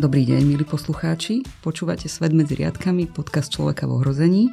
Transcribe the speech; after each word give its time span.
Dobrý 0.00 0.24
deň, 0.24 0.48
milí 0.48 0.64
poslucháči. 0.64 1.44
Počúvate 1.60 2.08
Svet 2.08 2.32
medzi 2.32 2.56
riadkami, 2.56 3.12
podcast 3.12 3.52
Človeka 3.52 3.84
v 3.84 4.00
ohrození. 4.00 4.48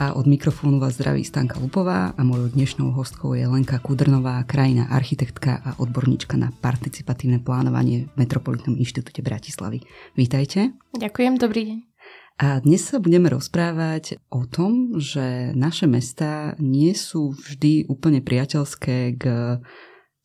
A 0.00 0.16
od 0.16 0.24
mikrofónu 0.24 0.80
vás 0.80 0.96
zdraví 0.96 1.28
Stanka 1.28 1.60
Lupová 1.60 2.16
a 2.16 2.20
mojou 2.24 2.48
dnešnou 2.48 2.96
hostkou 2.96 3.36
je 3.36 3.44
Lenka 3.44 3.76
Kudrnová, 3.84 4.40
krajina 4.48 4.88
architektka 4.88 5.60
a 5.60 5.76
odborníčka 5.76 6.40
na 6.40 6.56
participatívne 6.64 7.36
plánovanie 7.36 8.08
v 8.08 8.16
Metropolitnom 8.16 8.80
inštitúte 8.80 9.20
Bratislavy. 9.20 9.84
Vítajte. 10.16 10.72
Ďakujem, 10.96 11.36
dobrý 11.36 11.62
deň. 11.68 11.78
A 12.40 12.64
dnes 12.64 12.88
sa 12.88 12.96
budeme 12.96 13.28
rozprávať 13.28 14.24
o 14.32 14.48
tom, 14.48 14.96
že 14.96 15.52
naše 15.52 15.84
mesta 15.84 16.56
nie 16.56 16.96
sú 16.96 17.36
vždy 17.36 17.92
úplne 17.92 18.24
priateľské 18.24 19.20
k 19.20 19.24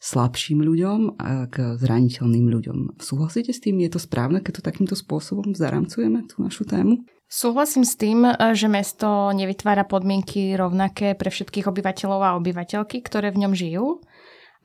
slabším 0.04 0.60
ľuďom 0.60 1.16
a 1.16 1.48
k 1.48 1.80
zraniteľným 1.80 2.52
ľuďom. 2.52 3.00
Súhlasíte 3.00 3.56
s 3.56 3.64
tým? 3.64 3.80
Je 3.80 3.88
to 3.88 4.04
správne, 4.04 4.44
keď 4.44 4.60
to 4.60 4.68
takýmto 4.68 5.00
spôsobom 5.00 5.56
zaramcujeme, 5.56 6.28
tú 6.28 6.44
našu 6.44 6.68
tému? 6.68 7.08
Súhlasím 7.32 7.88
s 7.88 7.96
tým, 7.96 8.28
že 8.52 8.68
mesto 8.68 9.32
nevytvára 9.32 9.88
podmienky 9.88 10.60
rovnaké 10.60 11.16
pre 11.16 11.32
všetkých 11.32 11.72
obyvateľov 11.72 12.20
a 12.20 12.36
obyvateľky, 12.36 13.00
ktoré 13.00 13.32
v 13.32 13.48
ňom 13.48 13.54
žijú. 13.56 14.04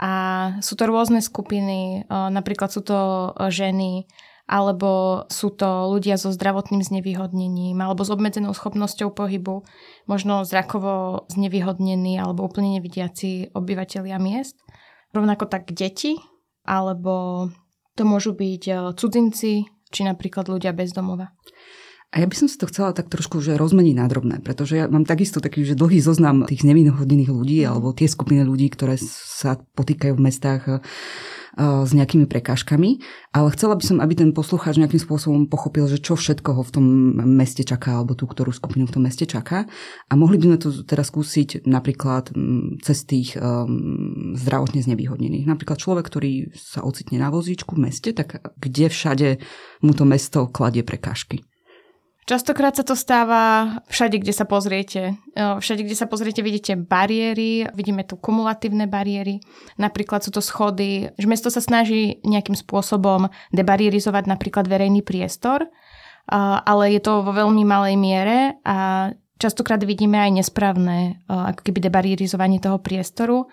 A 0.03 0.13
sú 0.59 0.75
to 0.75 0.91
rôzne 0.91 1.23
skupiny, 1.23 2.05
napríklad 2.11 2.75
sú 2.75 2.83
to 2.83 3.33
ženy, 3.49 4.11
alebo 4.49 5.25
sú 5.29 5.53
to 5.53 5.93
ľudia 5.93 6.17
so 6.21 6.29
zdravotným 6.29 6.81
znevýhodnením, 6.85 7.77
alebo 7.81 8.05
s 8.05 8.11
obmedzenou 8.13 8.53
schopnosťou 8.53 9.17
pohybu, 9.17 9.65
možno 10.09 10.45
zrakovo 10.45 11.25
znevýhodnení 11.33 12.21
alebo 12.21 12.45
úplne 12.49 12.81
nevidiaci 12.81 13.53
obyvateľia 13.53 14.17
miest. 14.21 14.61
Rovnako 15.13 15.49
tak 15.49 15.73
deti, 15.73 16.17
alebo 16.69 17.49
to 17.97 18.03
môžu 18.05 18.37
byť 18.37 18.63
e, 18.69 18.73
cudzinci, 18.95 19.67
či 19.89 20.01
napríklad 20.05 20.47
ľudia 20.53 20.77
bez 20.77 20.93
domova. 20.93 21.33
A 22.09 22.25
ja 22.25 22.27
by 22.29 22.37
som 22.37 22.49
si 22.49 22.57
to 22.57 22.65
chcela 22.73 22.97
tak 22.97 23.13
trošku 23.13 23.45
že 23.45 23.61
rozmeniť 23.61 23.97
na 23.97 24.09
drobné, 24.09 24.41
pretože 24.41 24.81
ja 24.81 24.89
mám 24.89 25.05
takisto 25.05 25.45
taký 25.45 25.69
že 25.69 25.77
dlhý 25.77 26.01
zoznam 26.01 26.49
tých 26.49 26.65
nevinnohodných 26.65 27.29
ľudí 27.29 27.61
alebo 27.69 27.93
tie 27.93 28.09
skupiny 28.09 28.49
ľudí, 28.49 28.73
ktoré 28.73 28.97
sa 29.01 29.61
potýkajú 29.77 30.17
v 30.17 30.25
mestách 30.25 30.81
s 31.59 31.91
nejakými 31.91 32.31
prekážkami, 32.31 33.03
ale 33.35 33.49
chcela 33.51 33.75
by 33.75 33.83
som, 33.83 33.99
aby 33.99 34.15
ten 34.15 34.31
poslucháč 34.31 34.79
nejakým 34.79 35.03
spôsobom 35.03 35.51
pochopil, 35.51 35.91
že 35.91 35.99
čo 35.99 36.15
všetko 36.15 36.51
ho 36.55 36.63
v 36.63 36.71
tom 36.71 36.85
meste 37.35 37.67
čaká, 37.67 37.99
alebo 37.99 38.15
tú 38.15 38.31
ktorú 38.31 38.55
skupinu 38.55 38.87
v 38.87 38.95
tom 38.95 39.03
meste 39.03 39.27
čaká. 39.27 39.67
A 40.07 40.13
mohli 40.15 40.39
by 40.39 40.55
sme 40.55 40.59
to 40.63 40.71
teraz 40.87 41.11
skúsiť 41.11 41.67
napríklad 41.67 42.31
cez 42.87 43.03
tých 43.03 43.35
um, 43.35 44.39
zdravotne 44.39 44.87
znevýhodnených. 44.87 45.51
Napríklad 45.51 45.83
človek, 45.83 46.07
ktorý 46.07 46.55
sa 46.55 46.87
ocitne 46.87 47.19
na 47.19 47.35
vozíčku 47.35 47.75
v 47.75 47.91
meste, 47.91 48.15
tak 48.15 48.39
kde 48.63 48.87
všade 48.87 49.29
mu 49.83 49.93
to 49.99 50.07
mesto 50.07 50.47
kladie 50.47 50.87
prekážky? 50.87 51.43
Častokrát 52.29 52.77
sa 52.77 52.85
to 52.85 52.93
stáva 52.93 53.81
všade, 53.89 54.21
kde 54.21 54.37
sa 54.37 54.45
pozriete. 54.45 55.17
Všade, 55.33 55.81
kde 55.81 55.97
sa 55.97 56.05
pozriete, 56.05 56.45
vidíte 56.45 56.77
bariéry, 56.77 57.65
vidíme 57.73 58.05
tu 58.05 58.21
kumulatívne 58.21 58.85
bariéry. 58.85 59.41
Napríklad 59.81 60.21
sú 60.21 60.29
to 60.29 60.45
schody, 60.45 61.09
že 61.17 61.25
mesto 61.25 61.49
sa 61.49 61.65
snaží 61.65 62.21
nejakým 62.29 62.53
spôsobom 62.53 63.33
debarierizovať 63.57 64.29
napríklad 64.29 64.69
verejný 64.69 65.01
priestor, 65.01 65.73
ale 66.69 66.85
je 66.93 67.01
to 67.01 67.25
vo 67.25 67.33
veľmi 67.33 67.65
malej 67.65 67.97
miere 67.97 68.61
a 68.61 69.09
častokrát 69.41 69.81
vidíme 69.81 70.21
aj 70.21 70.45
nesprávne 70.45 71.25
ako 71.33 71.65
keby 71.65 71.81
debarierizovanie 71.81 72.61
toho 72.61 72.77
priestoru 72.77 73.49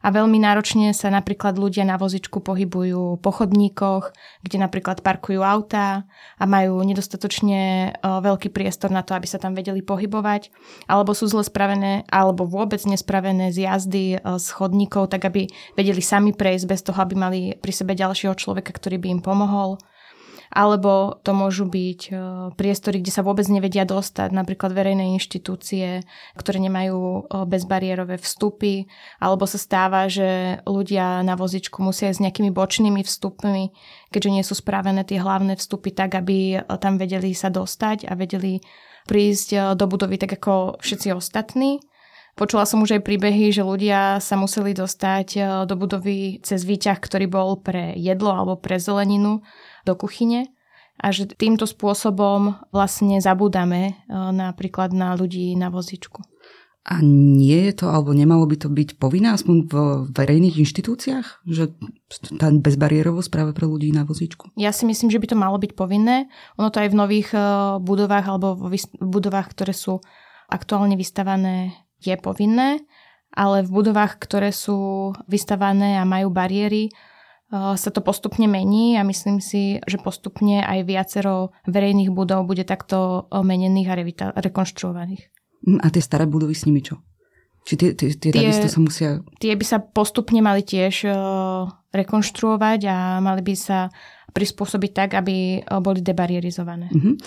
a 0.00 0.08
veľmi 0.08 0.40
náročne 0.40 0.96
sa 0.96 1.12
napríklad 1.12 1.60
ľudia 1.60 1.84
na 1.84 2.00
vozičku 2.00 2.40
pohybujú 2.40 3.20
po 3.20 3.30
chodníkoch, 3.30 4.16
kde 4.40 4.56
napríklad 4.56 5.04
parkujú 5.04 5.44
autá 5.44 6.08
a 6.40 6.44
majú 6.48 6.80
nedostatočne 6.80 7.60
e, 7.60 7.88
veľký 8.00 8.48
priestor 8.48 8.88
na 8.88 9.04
to, 9.04 9.12
aby 9.12 9.28
sa 9.28 9.36
tam 9.36 9.52
vedeli 9.52 9.84
pohybovať, 9.84 10.48
alebo 10.88 11.12
sú 11.12 11.28
zle 11.28 11.44
spravené, 11.44 12.08
alebo 12.08 12.48
vôbec 12.48 12.80
nespravené 12.88 13.52
z 13.52 13.68
jazdy 13.68 14.04
e, 14.16 14.18
z 14.40 14.46
chodníkov, 14.56 15.12
tak 15.12 15.28
aby 15.28 15.52
vedeli 15.76 16.00
sami 16.00 16.32
prejsť 16.32 16.64
bez 16.64 16.80
toho, 16.80 16.96
aby 16.96 17.14
mali 17.20 17.40
pri 17.60 17.72
sebe 17.76 17.92
ďalšieho 17.92 18.32
človeka, 18.32 18.72
ktorý 18.72 18.96
by 18.96 19.08
im 19.14 19.20
pomohol 19.20 19.76
alebo 20.50 21.22
to 21.22 21.30
môžu 21.30 21.70
byť 21.70 22.00
e, 22.10 22.12
priestory, 22.58 22.98
kde 22.98 23.14
sa 23.14 23.22
vôbec 23.22 23.46
nevedia 23.46 23.86
dostať, 23.86 24.34
napríklad 24.34 24.74
verejné 24.74 25.14
inštitúcie, 25.14 26.02
ktoré 26.34 26.58
nemajú 26.58 26.98
e, 26.98 27.20
bezbariérové 27.46 28.18
vstupy, 28.18 28.90
alebo 29.22 29.46
sa 29.46 29.62
stáva, 29.62 30.10
že 30.10 30.58
ľudia 30.66 31.22
na 31.22 31.38
vozičku 31.38 31.78
musia 31.78 32.10
s 32.10 32.18
nejakými 32.18 32.50
bočnými 32.50 33.06
vstupmi, 33.06 33.70
keďže 34.10 34.30
nie 34.34 34.42
sú 34.42 34.58
spravené 34.58 35.06
tie 35.06 35.22
hlavné 35.22 35.54
vstupy 35.54 35.94
tak, 35.94 36.18
aby 36.18 36.58
e, 36.58 36.66
tam 36.82 36.98
vedeli 36.98 37.30
sa 37.30 37.46
dostať 37.46 38.10
a 38.10 38.18
vedeli 38.18 38.58
prísť 39.06 39.78
do 39.78 39.86
budovy 39.86 40.18
tak 40.18 40.34
ako 40.34 40.82
všetci 40.82 41.14
ostatní. 41.14 41.78
Počula 42.34 42.62
som 42.62 42.82
už 42.82 42.98
aj 42.98 43.06
príbehy, 43.06 43.50
že 43.50 43.66
ľudia 43.66 44.22
sa 44.22 44.38
museli 44.38 44.70
dostať 44.70 45.28
do 45.66 45.74
budovy 45.74 46.38
cez 46.46 46.62
výťah, 46.62 46.94
ktorý 47.00 47.26
bol 47.26 47.58
pre 47.58 47.96
jedlo 47.98 48.30
alebo 48.30 48.54
pre 48.54 48.78
zeleninu 48.78 49.42
do 49.84 49.96
kuchyne 49.96 50.50
a 51.00 51.06
že 51.10 51.32
týmto 51.32 51.64
spôsobom 51.64 52.60
vlastne 52.70 53.24
zabúdame 53.24 53.82
e, 53.88 53.92
napríklad 54.12 54.92
na 54.92 55.16
ľudí 55.16 55.56
na 55.56 55.72
vozičku. 55.72 56.20
A 56.80 57.04
nie 57.04 57.68
je 57.68 57.84
to, 57.84 57.92
alebo 57.92 58.16
nemalo 58.16 58.48
by 58.48 58.56
to 58.56 58.72
byť 58.72 58.96
povinné 58.96 59.36
aspoň 59.36 59.56
v 59.68 59.74
verejných 60.16 60.64
inštitúciách, 60.64 61.44
že 61.44 61.76
tá 62.40 62.48
bezbariérovosť 62.48 63.28
práve 63.28 63.52
pre 63.52 63.68
ľudí 63.68 63.92
na 63.92 64.08
vozíčku? 64.08 64.48
Ja 64.56 64.72
si 64.72 64.88
myslím, 64.88 65.12
že 65.12 65.20
by 65.20 65.26
to 65.28 65.36
malo 65.36 65.60
byť 65.60 65.76
povinné. 65.76 66.32
Ono 66.56 66.72
to 66.72 66.80
aj 66.80 66.88
v 66.88 66.98
nových 67.00 67.28
e, 67.36 67.40
budovách 67.80 68.26
alebo 68.28 68.56
v 68.56 68.80
budovách, 69.00 69.52
ktoré 69.52 69.76
sú 69.76 70.00
aktuálne 70.48 70.96
vystavané, 70.96 71.72
je 72.00 72.16
povinné, 72.16 72.80
ale 73.30 73.62
v 73.62 73.70
budovách, 73.70 74.16
ktoré 74.16 74.50
sú 74.50 75.12
vystavané 75.28 76.00
a 76.00 76.08
majú 76.08 76.32
bariéry, 76.32 76.90
sa 77.50 77.90
to 77.90 78.00
postupne 78.00 78.46
mení 78.46 78.94
a 78.94 79.02
myslím 79.02 79.42
si, 79.42 79.82
že 79.82 79.98
postupne 79.98 80.62
aj 80.62 80.86
viacero 80.86 81.50
verejných 81.66 82.14
budov 82.14 82.46
bude 82.46 82.62
takto 82.62 83.26
menených 83.34 83.88
a 83.90 83.94
revita- 83.98 84.34
rekonštruovaných. 84.38 85.22
Hm, 85.66 85.82
a 85.82 85.86
tie 85.90 86.02
staré 86.02 86.30
budovy 86.30 86.54
s 86.54 86.64
nimi 86.70 86.80
čo? 86.80 87.02
Či 87.66 87.74
tie, 87.76 87.90
tie, 87.92 88.08
tie, 88.16 88.30
tie 88.32 88.40
takisto 88.40 88.72
sa 88.72 88.80
musia... 88.80 89.08
Tie 89.36 89.52
by 89.52 89.64
sa 89.68 89.78
postupne 89.84 90.40
mali 90.40 90.64
tiež 90.64 91.04
rekonštruovať 91.92 92.80
a 92.88 93.20
mali 93.20 93.44
by 93.44 93.54
sa 93.58 93.92
prispôsobiť 94.32 94.90
tak, 94.94 95.10
aby 95.18 95.60
boli 95.82 96.00
debarierizované. 96.00 96.88
Uh-huh. 96.88 97.18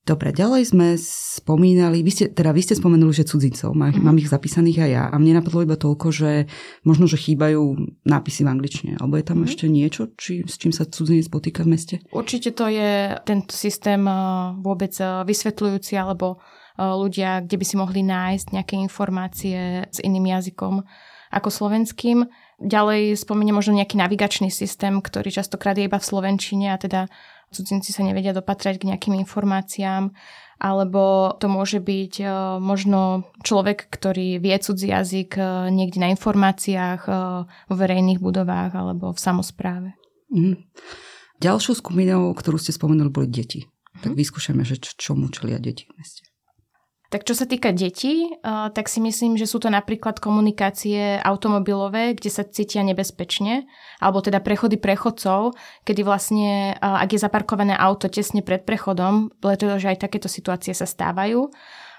Dobre, 0.00 0.32
ďalej 0.32 0.72
sme 0.72 0.96
spomínali, 0.96 2.00
vy 2.00 2.10
ste, 2.10 2.24
teda 2.32 2.56
vy 2.56 2.64
ste 2.64 2.72
spomenuli, 2.72 3.12
že 3.12 3.28
cudzincov, 3.28 3.76
mám, 3.76 3.92
mm-hmm. 3.92 4.00
mám 4.00 4.16
ich 4.16 4.32
zapísaných 4.32 4.88
aj 4.88 4.90
ja 4.90 5.04
a 5.12 5.16
mne 5.20 5.44
napadlo 5.44 5.60
iba 5.60 5.76
toľko, 5.76 6.08
že 6.08 6.48
možno, 6.88 7.04
že 7.04 7.20
chýbajú 7.20 7.76
nápisy 8.08 8.48
v 8.48 8.48
angličtine, 8.48 8.92
alebo 8.96 9.20
je 9.20 9.24
tam 9.28 9.44
mm-hmm. 9.44 9.50
ešte 9.52 9.64
niečo, 9.68 10.02
či, 10.16 10.40
s 10.48 10.56
čím 10.56 10.72
sa 10.72 10.88
cudzinec 10.88 11.28
potýka 11.28 11.68
v 11.68 11.76
meste? 11.76 11.94
Určite 12.16 12.56
to 12.56 12.72
je 12.72 13.12
tento 13.28 13.52
systém 13.52 14.00
eh, 14.08 14.16
vôbec 14.64 14.96
eh, 14.96 15.20
vysvetľujúci, 15.20 15.92
alebo 16.00 16.40
eh, 16.40 16.80
ľudia, 16.80 17.44
kde 17.44 17.60
by 17.60 17.64
si 17.68 17.76
mohli 17.76 18.00
nájsť 18.00 18.56
nejaké 18.56 18.80
informácie 18.80 19.84
s 19.84 20.00
iným 20.00 20.32
jazykom 20.32 20.80
ako 21.30 21.48
slovenským. 21.52 22.26
Ďalej 22.60 23.20
spomeniem 23.20 23.56
možno 23.56 23.78
nejaký 23.78 24.00
navigačný 24.00 24.48
systém, 24.50 24.98
ktorý 24.98 25.30
častokrát 25.30 25.78
je 25.78 25.86
iba 25.86 25.96
v 25.96 26.08
slovenčine 26.08 26.72
a 26.72 26.76
teda 26.76 27.06
cudzinci 27.50 27.90
sa 27.90 28.06
nevedia 28.06 28.30
dopatrať 28.30 28.78
k 28.80 28.88
nejakým 28.94 29.14
informáciám, 29.26 30.14
alebo 30.60 31.34
to 31.40 31.48
môže 31.48 31.82
byť 31.82 32.14
e, 32.20 32.26
možno 32.62 33.24
človek, 33.42 33.88
ktorý 33.90 34.38
vie 34.38 34.56
cudzí 34.60 34.92
jazyk 34.92 35.30
e, 35.34 35.42
niekde 35.72 35.98
na 36.04 36.12
informáciách 36.14 37.00
e, 37.08 37.12
vo 37.48 37.74
verejných 37.74 38.22
budovách 38.22 38.76
alebo 38.76 39.10
v 39.10 39.18
samozpráve. 39.18 39.96
Mm. 40.30 40.62
Ďalšou 41.40 41.80
skupinou, 41.80 42.30
ktorú 42.36 42.60
ste 42.60 42.76
spomenuli, 42.76 43.10
boli 43.10 43.26
deti. 43.26 43.66
Mm. 43.66 44.00
Tak 44.06 44.12
mhm. 44.14 44.18
vyskúšame, 44.20 44.62
že 44.62 44.78
čomu 44.78 45.32
čelia 45.34 45.58
deti 45.58 45.90
v 45.90 45.98
meste. 45.98 46.29
Tak 47.10 47.26
čo 47.26 47.34
sa 47.34 47.42
týka 47.42 47.74
detí, 47.74 48.30
tak 48.46 48.86
si 48.86 49.02
myslím, 49.02 49.34
že 49.34 49.50
sú 49.50 49.58
to 49.58 49.66
napríklad 49.66 50.22
komunikácie 50.22 51.18
automobilové, 51.18 52.14
kde 52.14 52.30
sa 52.30 52.46
cítia 52.46 52.86
nebezpečne, 52.86 53.66
alebo 53.98 54.22
teda 54.22 54.38
prechody 54.38 54.78
prechodcov, 54.78 55.58
kedy 55.82 56.06
vlastne, 56.06 56.78
ak 56.78 57.10
je 57.10 57.18
zaparkované 57.18 57.74
auto 57.74 58.06
tesne 58.06 58.46
pred 58.46 58.62
prechodom, 58.62 59.34
pretože 59.42 59.90
aj 59.90 60.06
takéto 60.06 60.30
situácie 60.30 60.70
sa 60.70 60.86
stávajú, 60.86 61.50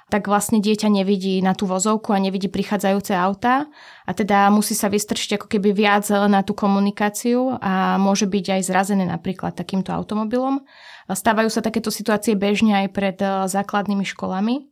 tak 0.07 0.31
vlastne 0.31 0.63
dieťa 0.63 0.87
nevidí 0.87 1.43
na 1.43 1.59
tú 1.59 1.67
vozovku 1.67 2.15
a 2.15 2.19
nevidí 2.23 2.47
prichádzajúce 2.47 3.11
autá 3.11 3.67
a 4.07 4.11
teda 4.15 4.47
musí 4.47 4.79
sa 4.79 4.87
vystrčiť 4.87 5.43
ako 5.43 5.47
keby 5.51 5.75
viac 5.75 6.07
na 6.07 6.39
tú 6.39 6.55
komunikáciu 6.55 7.59
a 7.59 7.99
môže 7.99 8.31
byť 8.31 8.59
aj 8.59 8.61
zrazené 8.63 9.03
napríklad 9.03 9.59
takýmto 9.59 9.91
automobilom. 9.91 10.63
Stávajú 11.11 11.51
sa 11.51 11.59
takéto 11.59 11.91
situácie 11.91 12.39
bežne 12.39 12.79
aj 12.79 12.87
pred 12.95 13.19
základnými 13.51 14.07
školami, 14.07 14.70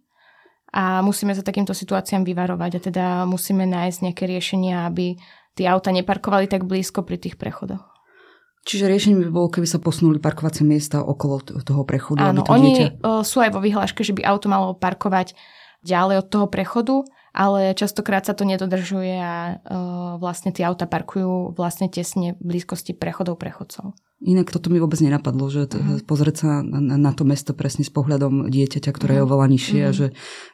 a 0.69 1.01
musíme 1.01 1.33
sa 1.33 1.41
takýmto 1.41 1.73
situáciám 1.73 2.21
vyvarovať 2.25 2.71
a 2.77 2.83
teda 2.91 3.05
musíme 3.25 3.65
nájsť 3.65 3.99
nejaké 4.05 4.23
riešenia, 4.29 4.85
aby 4.85 5.17
tie 5.57 5.65
auta 5.65 5.89
neparkovali 5.89 6.45
tak 6.45 6.69
blízko 6.69 7.01
pri 7.01 7.17
tých 7.17 7.35
prechodoch. 7.35 7.83
Čiže 8.67 8.91
riešením 8.91 9.25
by 9.25 9.31
bolo, 9.33 9.47
keby 9.49 9.65
sa 9.65 9.79
posunuli 9.81 10.19
parkovacie 10.21 10.67
miesta 10.67 11.01
okolo 11.01 11.41
toho 11.41 11.83
prechodu. 11.87 12.21
Áno, 12.21 12.43
to 12.43 12.53
oni 12.53 12.69
dieťa... 12.75 13.25
sú 13.25 13.41
aj 13.41 13.55
vo 13.55 13.63
vyhláške, 13.63 14.03
že 14.03 14.13
by 14.13 14.21
auto 14.27 14.51
malo 14.51 14.75
parkovať 14.75 15.33
ďalej 15.81 16.21
od 16.21 16.27
toho 16.27 16.45
prechodu, 16.51 16.95
ale 17.31 17.71
častokrát 17.73 18.27
sa 18.27 18.35
to 18.35 18.43
nedodržuje 18.43 19.15
a 19.15 19.57
uh, 19.57 20.19
vlastne 20.19 20.51
tie 20.51 20.67
auta 20.67 20.85
parkujú 20.91 21.55
vlastne 21.55 21.87
tesne 21.87 22.35
v 22.37 22.43
blízkosti 22.45 22.93
prechodov 22.93 23.39
prechodcov. 23.39 23.95
Inak 24.19 24.51
toto 24.51 24.67
mi 24.67 24.83
vôbec 24.83 24.99
nenapadlo, 24.99 25.47
že 25.47 25.71
t- 25.71 25.79
uh-huh. 25.79 26.03
pozrieť 26.03 26.35
sa 26.43 26.49
na, 26.59 26.99
na 26.99 27.11
to 27.15 27.23
mesto 27.23 27.55
presne 27.55 27.87
s 27.87 27.91
pohľadom 27.91 28.51
dieťaťa, 28.51 28.91
ktoré 28.91 29.15
uh-huh. 29.15 29.23
je 29.23 29.27
oveľa 29.31 29.45
nižšie 29.47 29.79
uh-huh. 29.79 29.87
a 29.87 29.95
že 29.95 30.05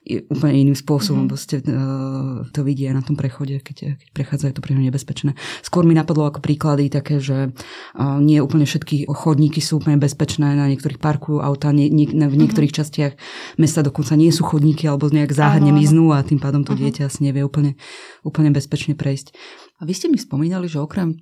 je 0.06 0.17
úplne 0.29 0.53
iným 0.53 0.77
spôsobom 0.77 1.25
uh-huh. 1.25 1.65
uh, 1.65 2.45
to 2.53 2.62
vidie 2.62 2.85
na 2.94 3.01
tom 3.01 3.17
prechode, 3.17 3.57
keď, 3.65 3.97
keď 3.97 4.07
prechádza, 4.13 4.53
je 4.53 4.56
to 4.56 4.62
pre 4.62 4.77
nebezpečné. 4.77 5.33
Skôr 5.65 5.81
mi 5.81 5.97
napadlo 5.97 6.29
ako 6.29 6.45
príklady 6.45 6.94
také, 6.94 7.17
že 7.17 7.57
uh, 7.57 8.21
nie 8.21 8.38
úplne 8.38 8.69
všetky 8.69 9.09
chodníky 9.09 9.65
sú 9.65 9.81
úplne 9.81 9.97
bezpečné, 9.97 10.53
na 10.53 10.69
niektorých 10.69 11.01
parkujú 11.01 11.41
auta, 11.41 11.73
nie, 11.73 11.89
nie, 11.89 12.06
v 12.06 12.38
niektorých 12.38 12.69
uh-huh. 12.69 12.85
častiach 12.85 13.18
mesta 13.57 13.81
dokonca 13.81 14.13
nie 14.13 14.29
sú 14.29 14.45
chodníky 14.45 14.85
alebo 14.85 15.09
nejak 15.09 15.33
záhadne 15.33 15.73
miznú 15.73 16.13
a 16.13 16.21
tým 16.21 16.38
pádom 16.38 16.61
to 16.61 16.77
uh-huh. 16.77 16.85
dieťa 16.85 17.09
asi 17.09 17.25
nevie 17.25 17.41
úplne, 17.41 17.73
úplne 18.21 18.53
bezpečne 18.53 18.94
prejsť. 18.94 19.33
A 19.75 19.83
vy 19.83 19.92
ste 19.92 20.07
mi 20.07 20.16
spomínali, 20.16 20.72
že 20.72 20.80
okrem 20.80 21.12
e, 21.12 21.18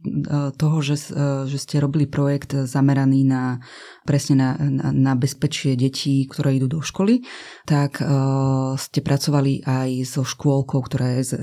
toho, 0.53 0.77
že, 0.85 0.93
e, 1.09 1.49
že 1.49 1.57
ste 1.57 1.81
robili 1.81 2.05
projekt 2.05 2.53
zameraný 2.53 3.25
na 3.25 3.57
presne 4.05 4.37
na, 4.37 4.49
na, 4.61 4.93
na 4.93 5.13
bezpečie 5.17 5.73
detí, 5.73 6.29
ktoré 6.29 6.61
idú 6.61 6.77
do 6.77 6.81
školy, 6.83 7.23
tak 7.63 8.03
uh, 8.03 8.75
ste 8.75 8.99
pracovali 8.99 9.63
aj 9.63 9.89
so 10.03 10.27
škôlkou, 10.27 10.83
ktorá 10.83 11.17
je 11.17 11.33
uh, 11.33 11.39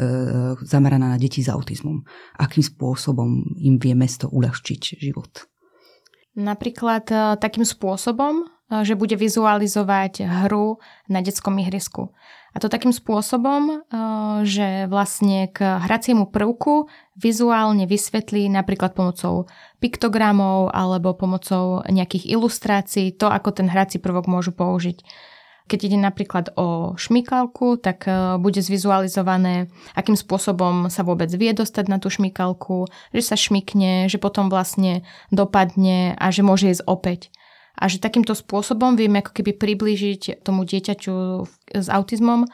zameraná 0.60 1.16
na 1.16 1.18
deti 1.18 1.40
s 1.40 1.48
autizmom. 1.48 2.04
Akým 2.36 2.60
spôsobom 2.60 3.56
im 3.56 3.80
vie 3.80 3.96
mesto 3.96 4.28
uľahčiť 4.28 5.00
život? 5.00 5.48
Napríklad 6.36 7.04
uh, 7.10 7.40
takým 7.40 7.64
spôsobom, 7.64 8.44
že 8.70 8.94
bude 8.94 9.18
vizualizovať 9.18 10.46
hru 10.46 10.78
na 11.10 11.24
detskom 11.24 11.58
ihrisku. 11.58 12.14
A 12.50 12.58
to 12.58 12.66
takým 12.66 12.90
spôsobom, 12.90 13.62
eh, 13.70 13.78
že 14.42 14.90
vlastne 14.90 15.46
k 15.50 15.62
hraciemu 15.62 16.26
prvku 16.26 16.90
vizuálne 17.14 17.86
vysvetlí 17.86 18.50
napríklad 18.50 18.96
pomocou 18.96 19.46
piktogramov 19.78 20.74
alebo 20.74 21.14
pomocou 21.14 21.86
nejakých 21.86 22.26
ilustrácií 22.26 23.14
to, 23.14 23.30
ako 23.30 23.54
ten 23.54 23.70
hrací 23.70 24.02
prvok 24.02 24.26
môžu 24.26 24.50
použiť. 24.50 25.06
Keď 25.70 25.80
ide 25.86 25.98
napríklad 26.02 26.50
o 26.58 26.98
šmykalku, 26.98 27.78
tak 27.78 28.10
eh, 28.10 28.34
bude 28.42 28.58
zvizualizované, 28.58 29.70
akým 29.94 30.18
spôsobom 30.18 30.90
sa 30.90 31.06
vôbec 31.06 31.30
vie 31.30 31.54
dostať 31.54 31.86
na 31.86 32.02
tú 32.02 32.10
šmykalku, 32.10 32.90
že 33.14 33.22
sa 33.22 33.38
šmykne, 33.38 34.10
že 34.10 34.18
potom 34.18 34.50
vlastne 34.50 35.06
dopadne 35.30 36.18
a 36.18 36.34
že 36.34 36.42
môže 36.42 36.66
ísť 36.74 36.82
opäť 36.90 37.30
a 37.80 37.84
že 37.88 37.96
takýmto 37.96 38.36
spôsobom 38.36 38.94
vieme 38.94 39.24
ako 39.24 39.40
keby 39.40 39.56
priblížiť 39.56 40.44
tomu 40.44 40.68
dieťaťu 40.68 41.14
s 41.72 41.86
autizmom 41.88 42.44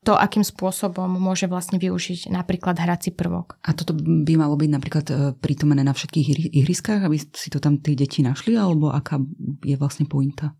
to, 0.00 0.16
akým 0.16 0.40
spôsobom 0.40 1.20
môže 1.20 1.44
vlastne 1.44 1.76
využiť 1.76 2.32
napríklad 2.32 2.80
hrací 2.80 3.12
prvok. 3.12 3.60
A 3.60 3.76
toto 3.76 3.92
by 4.00 4.32
malo 4.32 4.56
byť 4.56 4.70
napríklad 4.72 5.06
e, 5.12 5.14
prítomené 5.36 5.84
na 5.84 5.92
všetkých 5.92 6.56
ihriskách, 6.56 7.04
aby 7.04 7.20
si 7.20 7.48
to 7.52 7.60
tam 7.60 7.76
tie 7.84 7.92
deti 7.92 8.24
našli, 8.24 8.56
alebo 8.56 8.88
aká 8.88 9.20
je 9.60 9.76
vlastne 9.76 10.08
pointa? 10.08 10.56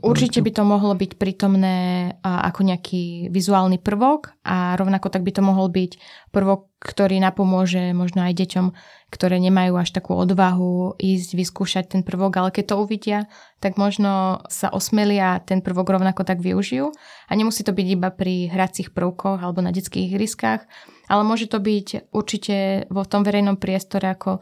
Určite 0.00 0.40
by 0.40 0.50
to 0.56 0.62
mohlo 0.64 0.96
byť 0.96 1.20
prítomné 1.20 1.76
ako 2.24 2.64
nejaký 2.64 3.28
vizuálny 3.28 3.76
prvok 3.76 4.32
a 4.40 4.72
rovnako 4.80 5.12
tak 5.12 5.20
by 5.20 5.36
to 5.36 5.42
mohol 5.44 5.68
byť 5.68 6.00
prvok, 6.32 6.72
ktorý 6.80 7.20
napomôže 7.20 7.92
možno 7.92 8.24
aj 8.24 8.32
deťom, 8.32 8.66
ktoré 9.12 9.36
nemajú 9.36 9.76
až 9.76 9.92
takú 9.92 10.16
odvahu 10.16 10.96
ísť 10.96 11.36
vyskúšať 11.36 11.84
ten 11.92 12.02
prvok, 12.06 12.32
ale 12.40 12.48
keď 12.54 12.72
to 12.72 12.80
uvidia, 12.80 13.18
tak 13.60 13.76
možno 13.76 14.40
sa 14.48 14.72
osmelia 14.72 15.42
ten 15.44 15.60
prvok 15.60 15.92
rovnako 16.00 16.24
tak 16.24 16.40
využijú. 16.40 16.88
A 17.28 17.32
nemusí 17.36 17.60
to 17.60 17.76
byť 17.76 17.86
iba 17.92 18.08
pri 18.08 18.48
hracích 18.48 18.96
prvkoch 18.96 19.44
alebo 19.44 19.60
na 19.60 19.76
detských 19.76 20.16
ihriskách, 20.16 20.64
ale 21.12 21.22
môže 21.22 21.52
to 21.52 21.60
byť 21.60 22.08
určite 22.16 22.88
vo 22.88 23.04
tom 23.04 23.28
verejnom 23.28 23.60
priestore 23.60 24.08
ako 24.08 24.40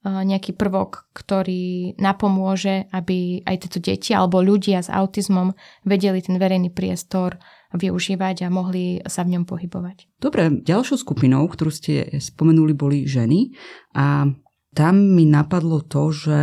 nejaký 0.00 0.56
prvok, 0.56 1.12
ktorý 1.12 1.92
napomôže, 2.00 2.88
aby 2.88 3.44
aj 3.44 3.56
tieto 3.68 3.78
deti 3.84 4.16
alebo 4.16 4.40
ľudia 4.40 4.80
s 4.80 4.88
autizmom 4.88 5.52
vedeli 5.84 6.24
ten 6.24 6.40
verejný 6.40 6.72
priestor 6.72 7.36
využívať 7.76 8.48
a 8.48 8.48
mohli 8.48 9.04
sa 9.04 9.22
v 9.22 9.36
ňom 9.36 9.44
pohybovať. 9.44 10.08
Dobre, 10.18 10.64
ďalšou 10.64 11.04
skupinou, 11.04 11.44
ktorú 11.46 11.70
ste 11.70 12.16
spomenuli, 12.16 12.72
boli 12.72 13.04
ženy 13.04 13.52
a 13.92 14.26
tam 14.72 14.94
mi 15.14 15.28
napadlo 15.28 15.84
to, 15.84 16.10
že 16.14 16.38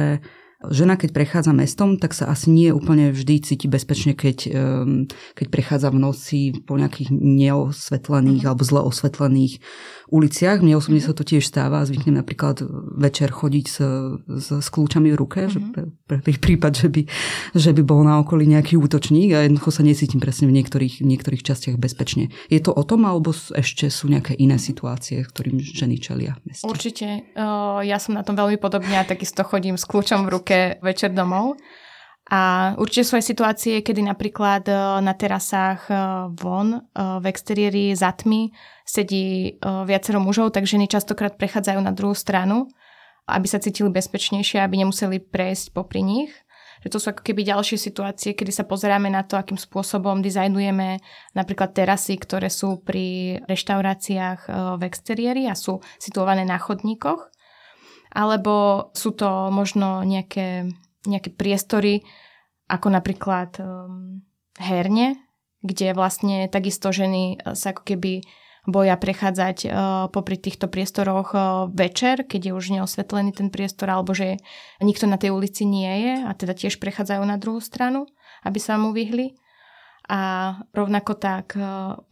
Žena, 0.62 0.98
keď 0.98 1.10
prechádza 1.14 1.54
mestom, 1.54 1.98
tak 1.98 2.14
sa 2.14 2.30
asi 2.30 2.54
nie 2.54 2.70
úplne 2.70 3.10
vždy 3.10 3.42
cíti 3.42 3.66
bezpečne, 3.70 4.14
keď, 4.14 4.38
keď 5.38 5.48
prechádza 5.50 5.90
v 5.90 6.02
noci 6.02 6.40
po 6.66 6.78
nejakých 6.78 7.14
neosvetlených 7.14 8.42
mm. 8.42 8.50
alebo 8.50 8.64
zle 8.66 8.82
osvetlených 8.82 9.62
uliciach. 10.10 10.64
Mne 10.64 10.80
osobne 10.80 11.02
sa 11.04 11.14
to 11.14 11.22
tiež 11.22 11.46
stáva. 11.46 11.86
Zvyknem 11.86 12.18
napríklad 12.18 12.64
večer 12.98 13.30
chodiť 13.30 13.66
s, 13.70 13.78
s, 14.26 14.48
s 14.64 14.68
kľúčami 14.74 15.14
v 15.14 15.20
ruke, 15.20 15.46
že 15.46 15.60
pre, 15.60 15.94
pre 16.08 16.18
pre 16.24 16.34
prípad, 16.36 16.74
že 16.74 16.88
by, 16.90 17.02
že 17.54 17.72
by 17.78 17.82
bol 17.86 18.02
na 18.02 18.18
okolí 18.20 18.50
nejaký 18.50 18.76
útočník 18.80 19.38
a 19.38 19.46
jednoducho 19.46 19.70
sa 19.70 19.84
necítim 19.86 20.18
presne 20.18 20.50
v 20.50 20.58
niektorých, 20.58 21.06
v 21.06 21.08
niektorých 21.08 21.44
častiach 21.46 21.78
bezpečne. 21.78 22.34
Je 22.50 22.60
to 22.60 22.74
o 22.74 22.84
tom, 22.84 23.06
alebo 23.06 23.32
ešte 23.32 23.88
sú 23.88 24.10
nejaké 24.10 24.34
iné 24.36 24.58
situácie, 24.58 25.22
ktorým 25.22 25.62
ženy 25.62 26.02
čelia? 26.02 26.36
Meste? 26.44 26.66
Určite. 26.66 27.30
Ja 27.84 27.98
som 28.02 28.18
na 28.18 28.26
tom 28.26 28.36
veľmi 28.36 28.58
podobne 28.60 28.98
a 28.98 29.06
takisto 29.06 29.46
chodím 29.46 29.78
s 29.78 29.86
kľúčom 29.86 30.26
v 30.26 30.34
ruke 30.34 30.47
večer 30.82 31.12
domov. 31.12 31.60
A 32.28 32.76
určite 32.76 33.08
sú 33.08 33.16
aj 33.16 33.24
situácie, 33.24 33.80
kedy 33.80 34.04
napríklad 34.04 34.68
na 35.00 35.14
terasách 35.16 35.88
von 36.36 36.84
v 36.92 37.26
exteriéri 37.32 37.96
za 37.96 38.12
tmy 38.12 38.52
sedí 38.84 39.56
viacero 39.64 40.20
mužov, 40.20 40.52
tak 40.52 40.68
ženy 40.68 40.92
častokrát 40.92 41.40
prechádzajú 41.40 41.80
na 41.80 41.96
druhú 41.96 42.12
stranu, 42.12 42.68
aby 43.32 43.48
sa 43.48 43.64
cítili 43.64 43.88
bezpečnejšie, 43.88 44.60
aby 44.60 44.84
nemuseli 44.84 45.24
prejsť 45.24 45.72
popri 45.72 46.04
nich. 46.04 46.36
Že 46.84 46.92
to 46.92 46.98
sú 47.00 47.08
ako 47.16 47.24
keby 47.26 47.42
ďalšie 47.48 47.80
situácie, 47.80 48.36
kedy 48.36 48.52
sa 48.52 48.68
pozeráme 48.68 49.08
na 49.08 49.24
to, 49.24 49.40
akým 49.40 49.58
spôsobom 49.58 50.20
dizajnujeme 50.20 51.00
napríklad 51.32 51.72
terasy, 51.72 52.20
ktoré 52.20 52.52
sú 52.52 52.84
pri 52.84 53.40
reštauráciách 53.48 54.52
v 54.78 54.82
exteriéri 54.84 55.48
a 55.48 55.56
sú 55.56 55.80
situované 55.96 56.44
na 56.44 56.60
chodníkoch 56.60 57.32
alebo 58.12 58.88
sú 58.96 59.16
to 59.16 59.50
možno 59.52 60.04
nejaké, 60.04 60.72
nejaké 61.08 61.30
priestory, 61.34 62.04
ako 62.68 62.88
napríklad 62.92 63.56
um, 63.60 64.24
herne, 64.60 65.16
kde 65.64 65.96
vlastne 65.96 66.52
takisto 66.52 66.92
ženy 66.92 67.40
sa 67.56 67.72
ako 67.72 67.84
keby 67.88 68.24
boja 68.68 69.00
prechádzať 69.00 69.58
uh, 69.64 69.72
popri 70.12 70.36
týchto 70.36 70.68
priestoroch 70.68 71.32
uh, 71.32 71.72
večer, 71.72 72.28
keď 72.28 72.52
je 72.52 72.54
už 72.54 72.66
neosvetlený 72.76 73.32
ten 73.32 73.48
priestor, 73.48 73.88
alebo 73.88 74.12
že 74.12 74.44
nikto 74.84 75.08
na 75.08 75.16
tej 75.16 75.32
ulici 75.32 75.64
nie 75.64 75.88
je 75.88 76.14
a 76.28 76.32
teda 76.36 76.52
tiež 76.52 76.76
prechádzajú 76.84 77.24
na 77.24 77.40
druhú 77.40 77.64
stranu, 77.64 78.12
aby 78.44 78.60
sa 78.60 78.76
mu 78.76 78.92
vyhli 78.92 79.40
a 80.08 80.22
rovnako 80.72 81.20
tak 81.20 81.60
e, 81.60 81.62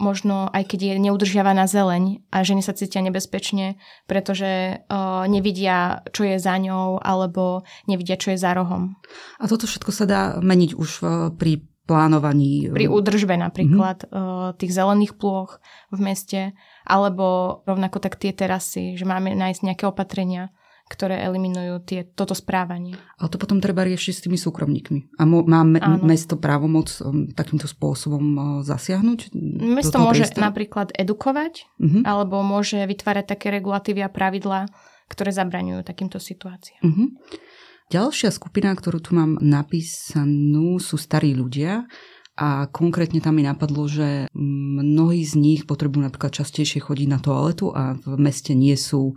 možno 0.04 0.52
aj 0.52 0.68
keď 0.68 0.80
je 0.84 0.96
neudržiavaná 1.08 1.64
zeleň 1.64 2.28
a 2.28 2.44
ženy 2.44 2.60
sa 2.60 2.76
cítia 2.76 3.00
nebezpečne, 3.00 3.80
pretože 4.04 4.84
uh, 4.84 5.24
nevidia, 5.32 6.04
čo 6.12 6.28
je 6.28 6.36
za 6.36 6.60
ňou 6.60 7.00
alebo 7.00 7.64
nevidia, 7.88 8.20
čo 8.20 8.36
je 8.36 8.40
za 8.40 8.52
rohom. 8.52 9.00
A 9.40 9.48
toto 9.48 9.64
všetko 9.64 9.92
sa 9.96 10.04
dá 10.04 10.22
meniť 10.44 10.72
už 10.76 10.92
pri 11.40 11.64
plánovaní? 11.86 12.68
Pri 12.74 12.90
údržbe 12.90 13.38
napríklad 13.38 14.10
mm-hmm. 14.10 14.58
tých 14.58 14.72
zelených 14.74 15.14
plôch 15.16 15.62
v 15.94 16.00
meste 16.02 16.42
alebo 16.84 17.62
rovnako 17.64 18.02
tak 18.02 18.18
tie 18.18 18.34
terasy, 18.34 18.98
že 18.98 19.06
máme 19.06 19.38
nájsť 19.38 19.62
nejaké 19.64 19.86
opatrenia 19.88 20.52
ktoré 20.86 21.18
eliminujú 21.26 21.82
tie, 21.82 22.06
toto 22.06 22.38
správanie. 22.38 22.94
Ale 23.18 23.30
to 23.34 23.42
potom 23.42 23.58
treba 23.58 23.82
riešiť 23.82 24.14
s 24.14 24.24
tými 24.30 24.38
súkromníkmi. 24.38 25.18
A 25.18 25.26
má 25.26 25.66
me, 25.66 25.82
mesto 26.06 26.38
právomoc 26.38 26.94
um, 27.02 27.26
takýmto 27.34 27.66
spôsobom 27.66 28.26
uh, 28.38 28.46
zasiahnuť? 28.62 29.34
Mesto 29.66 29.98
môže 29.98 30.30
priestoru? 30.30 30.46
napríklad 30.46 30.88
edukovať, 30.94 31.66
uh-huh. 31.82 32.02
alebo 32.06 32.46
môže 32.46 32.86
vytvárať 32.86 33.26
také 33.26 33.50
regulatívy 33.50 34.06
a 34.06 34.14
pravidlá, 34.14 34.70
ktoré 35.10 35.34
zabraňujú 35.34 35.82
takýmto 35.82 36.22
situáciám. 36.22 36.82
Uh-huh. 36.86 37.10
Ďalšia 37.90 38.30
skupina, 38.30 38.70
ktorú 38.78 39.02
tu 39.02 39.18
mám 39.18 39.42
napísanú, 39.42 40.78
sú 40.78 41.02
starí 41.02 41.34
ľudia. 41.34 41.90
A 42.36 42.68
konkrétne 42.68 43.24
tam 43.24 43.40
mi 43.40 43.48
napadlo, 43.48 43.88
že 43.88 44.28
mnohí 44.36 45.24
z 45.24 45.40
nich 45.40 45.62
potrebujú 45.64 46.04
napríklad 46.04 46.36
častejšie 46.36 46.84
chodiť 46.84 47.08
na 47.08 47.24
toaletu 47.24 47.72
a 47.72 47.96
v 47.96 48.20
meste 48.20 48.52
nie 48.52 48.76
sú 48.76 49.16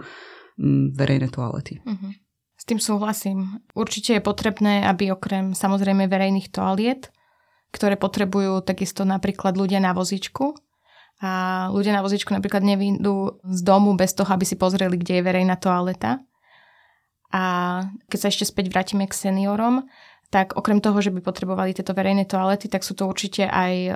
verejné 0.95 1.31
toalety. 1.31 1.79
Uh-huh. 1.87 2.13
S 2.59 2.65
tým 2.67 2.83
súhlasím. 2.83 3.63
Určite 3.79 4.19
je 4.19 4.23
potrebné, 4.23 4.83
aby 4.83 5.15
okrem 5.15 5.55
samozrejme 5.55 6.11
verejných 6.11 6.51
toaliet, 6.51 7.15
ktoré 7.71 7.95
potrebujú 7.95 8.67
takisto 8.67 9.07
napríklad 9.07 9.55
ľudia 9.55 9.79
na 9.79 9.95
vozičku, 9.95 10.59
a 11.19 11.67
ľudia 11.75 11.99
na 11.99 12.03
vozičku 12.07 12.31
napríklad 12.31 12.63
nevyjdú 12.63 13.43
z 13.43 13.61
domu 13.67 13.99
bez 13.99 14.15
toho, 14.15 14.31
aby 14.31 14.47
si 14.47 14.55
pozreli, 14.55 14.95
kde 14.95 15.19
je 15.19 15.27
verejná 15.27 15.59
toaleta. 15.59 16.23
A 17.35 17.43
keď 18.07 18.19
sa 18.19 18.31
ešte 18.31 18.47
späť 18.47 18.71
vrátime 18.71 19.05
k 19.11 19.19
seniorom, 19.19 19.91
tak 20.31 20.55
okrem 20.55 20.79
toho, 20.79 21.03
že 21.03 21.11
by 21.11 21.19
potrebovali 21.19 21.75
tieto 21.75 21.91
verejné 21.91 22.31
toalety, 22.31 22.71
tak 22.71 22.87
sú 22.87 22.95
to 22.95 23.11
určite 23.11 23.51
aj 23.51 23.75
e, 23.75 23.95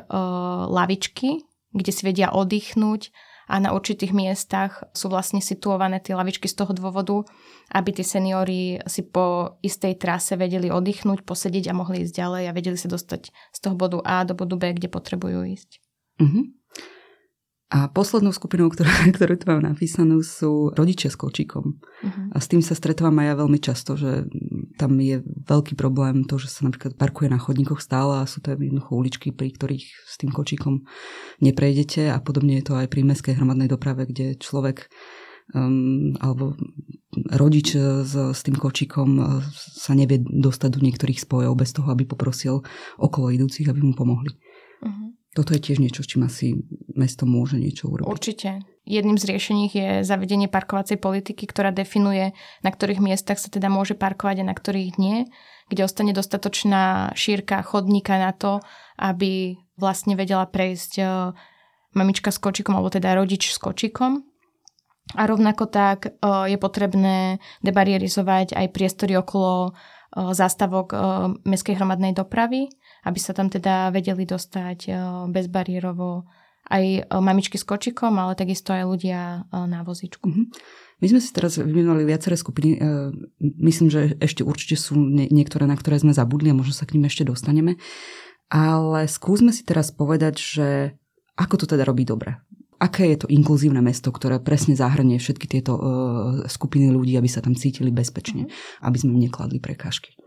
lavičky, 0.66 1.46
kde 1.70 1.92
si 1.94 2.02
vedia 2.02 2.34
oddychnúť 2.34 3.14
a 3.48 3.54
na 3.58 3.74
určitých 3.74 4.14
miestach 4.14 4.86
sú 4.94 5.10
vlastne 5.10 5.42
situované 5.42 5.98
tie 5.98 6.14
lavičky 6.14 6.46
z 6.46 6.62
toho 6.62 6.72
dôvodu, 6.74 7.26
aby 7.74 7.90
tí 7.90 8.04
seniori 8.06 8.78
si 8.86 9.02
po 9.02 9.58
istej 9.64 9.98
trase 9.98 10.38
vedeli 10.38 10.70
oddychnúť, 10.70 11.26
posedieť 11.26 11.72
a 11.72 11.78
mohli 11.78 12.06
ísť 12.06 12.14
ďalej 12.14 12.42
a 12.48 12.56
vedeli 12.56 12.78
sa 12.78 12.88
dostať 12.92 13.32
z 13.32 13.58
toho 13.58 13.74
bodu 13.74 13.98
A 14.06 14.22
do 14.22 14.38
bodu 14.38 14.54
B, 14.54 14.76
kde 14.76 14.88
potrebujú 14.92 15.42
ísť. 15.48 15.82
Uh-huh. 16.22 16.52
A 17.72 17.88
poslednou 17.88 18.36
skupinou, 18.36 18.68
ktorú, 18.68 18.88
ktorú 19.16 19.34
tu 19.40 19.48
mám 19.48 19.64
napísanú, 19.64 20.20
sú 20.20 20.68
rodičia 20.76 21.08
s 21.08 21.16
kočíkom. 21.16 21.80
Uh-huh. 21.80 22.24
A 22.28 22.36
s 22.36 22.46
tým 22.52 22.60
sa 22.60 22.76
stretávam 22.76 23.16
aj 23.24 23.26
ja 23.32 23.34
veľmi 23.40 23.58
často, 23.64 23.96
že 23.96 24.28
tam 24.76 25.00
je 25.00 25.24
veľký 25.24 25.72
problém 25.72 26.28
to, 26.28 26.36
že 26.36 26.52
sa 26.52 26.68
napríklad 26.68 27.00
parkuje 27.00 27.32
na 27.32 27.40
chodníkoch 27.40 27.80
stále 27.80 28.20
a 28.20 28.28
sú 28.28 28.44
to 28.44 28.52
jednoducho 28.52 28.92
uličky, 28.92 29.28
pri 29.32 29.56
ktorých 29.56 29.88
s 29.88 30.14
tým 30.20 30.28
kočíkom 30.28 30.84
neprejdete 31.40 32.12
a 32.12 32.20
podobne 32.20 32.60
je 32.60 32.68
to 32.68 32.76
aj 32.76 32.92
pri 32.92 33.08
mestskej 33.08 33.40
hromadnej 33.40 33.72
doprave, 33.72 34.04
kde 34.04 34.36
človek 34.36 34.92
um, 35.56 36.12
alebo 36.20 36.52
rodič 37.32 37.72
s, 37.76 38.12
s 38.12 38.40
tým 38.44 38.56
kočíkom 38.60 39.08
uh, 39.16 39.40
sa 39.56 39.96
nevie 39.96 40.20
dostať 40.20 40.70
do 40.76 40.80
niektorých 40.84 41.24
spojov 41.24 41.56
bez 41.56 41.72
toho, 41.72 41.88
aby 41.88 42.04
poprosil 42.04 42.60
okolo 43.00 43.32
idúcich, 43.32 43.64
aby 43.64 43.80
mu 43.80 43.96
pomohli. 43.96 44.36
Uh-huh. 44.84 45.21
Toto 45.32 45.56
je 45.56 45.64
tiež 45.64 45.80
niečo, 45.80 46.04
s 46.04 46.12
čím 46.12 46.28
asi 46.28 46.60
mesto 46.92 47.24
môže 47.24 47.56
niečo 47.56 47.88
urobiť. 47.88 48.12
Určite. 48.12 48.60
Jedným 48.84 49.16
z 49.16 49.24
riešení 49.32 49.64
je 49.72 49.88
zavedenie 50.04 50.50
parkovacej 50.50 51.00
politiky, 51.00 51.48
ktorá 51.48 51.72
definuje, 51.72 52.36
na 52.60 52.70
ktorých 52.74 53.00
miestach 53.00 53.40
sa 53.40 53.48
teda 53.48 53.72
môže 53.72 53.96
parkovať 53.96 54.44
a 54.44 54.48
na 54.50 54.52
ktorých 54.52 55.00
nie, 55.00 55.24
kde 55.72 55.88
ostane 55.88 56.12
dostatočná 56.12 57.16
šírka 57.16 57.64
chodníka 57.64 58.20
na 58.20 58.36
to, 58.36 58.60
aby 59.00 59.56
vlastne 59.80 60.20
vedela 60.20 60.44
prejsť 60.44 60.92
e, 61.00 61.04
mamička 61.96 62.28
s 62.28 62.36
kočikom, 62.36 62.76
alebo 62.76 62.92
teda 62.92 63.16
rodič 63.16 63.54
s 63.54 63.58
kočikom. 63.62 64.28
A 65.16 65.22
rovnako 65.24 65.64
tak 65.72 65.98
e, 66.06 66.10
je 66.52 66.58
potrebné 66.60 67.40
debarierizovať 67.64 68.52
aj 68.52 68.66
priestory 68.68 69.16
okolo 69.16 69.72
zástavok 70.12 70.92
mestskej 71.48 71.80
hromadnej 71.80 72.12
dopravy, 72.12 72.68
aby 73.08 73.18
sa 73.18 73.32
tam 73.32 73.48
teda 73.48 73.88
vedeli 73.90 74.28
dostať 74.28 74.92
bezbariérovo 75.32 76.28
aj 76.70 77.10
mamičky 77.10 77.58
s 77.58 77.66
kočikom, 77.66 78.14
ale 78.20 78.38
takisto 78.38 78.70
aj 78.70 78.86
ľudia 78.86 79.50
na 79.50 79.82
vozičku. 79.82 80.22
Mm-hmm. 80.22 80.46
My 81.02 81.06
sme 81.10 81.18
si 81.18 81.34
teraz 81.34 81.58
vymenovali 81.58 82.06
viaceré 82.06 82.38
skupiny. 82.38 82.78
Myslím, 83.40 83.90
že 83.90 84.14
ešte 84.22 84.46
určite 84.46 84.78
sú 84.78 84.94
niektoré, 85.02 85.66
na 85.66 85.74
ktoré 85.74 85.98
sme 85.98 86.14
zabudli 86.14 86.54
a 86.54 86.58
možno 86.58 86.70
sa 86.70 86.86
k 86.86 86.94
ním 86.94 87.10
ešte 87.10 87.26
dostaneme. 87.26 87.74
Ale 88.46 89.10
skúsme 89.10 89.50
si 89.50 89.66
teraz 89.66 89.90
povedať, 89.90 90.38
že 90.38 90.68
ako 91.34 91.64
to 91.64 91.66
teda 91.74 91.82
robí 91.82 92.06
dobre. 92.06 92.38
Aké 92.82 93.14
je 93.14 93.22
to 93.22 93.30
inkluzívne 93.30 93.78
mesto, 93.78 94.10
ktoré 94.10 94.42
presne 94.42 94.74
zahrnie 94.74 95.22
všetky 95.22 95.46
tieto 95.46 95.78
skupiny 96.50 96.90
ľudí, 96.90 97.14
aby 97.14 97.30
sa 97.30 97.38
tam 97.38 97.54
cítili 97.54 97.94
bezpečne, 97.94 98.50
mm-hmm. 98.50 98.82
aby 98.82 98.96
sme 98.98 99.14
nekladli 99.22 99.62
prekážky 99.62 100.18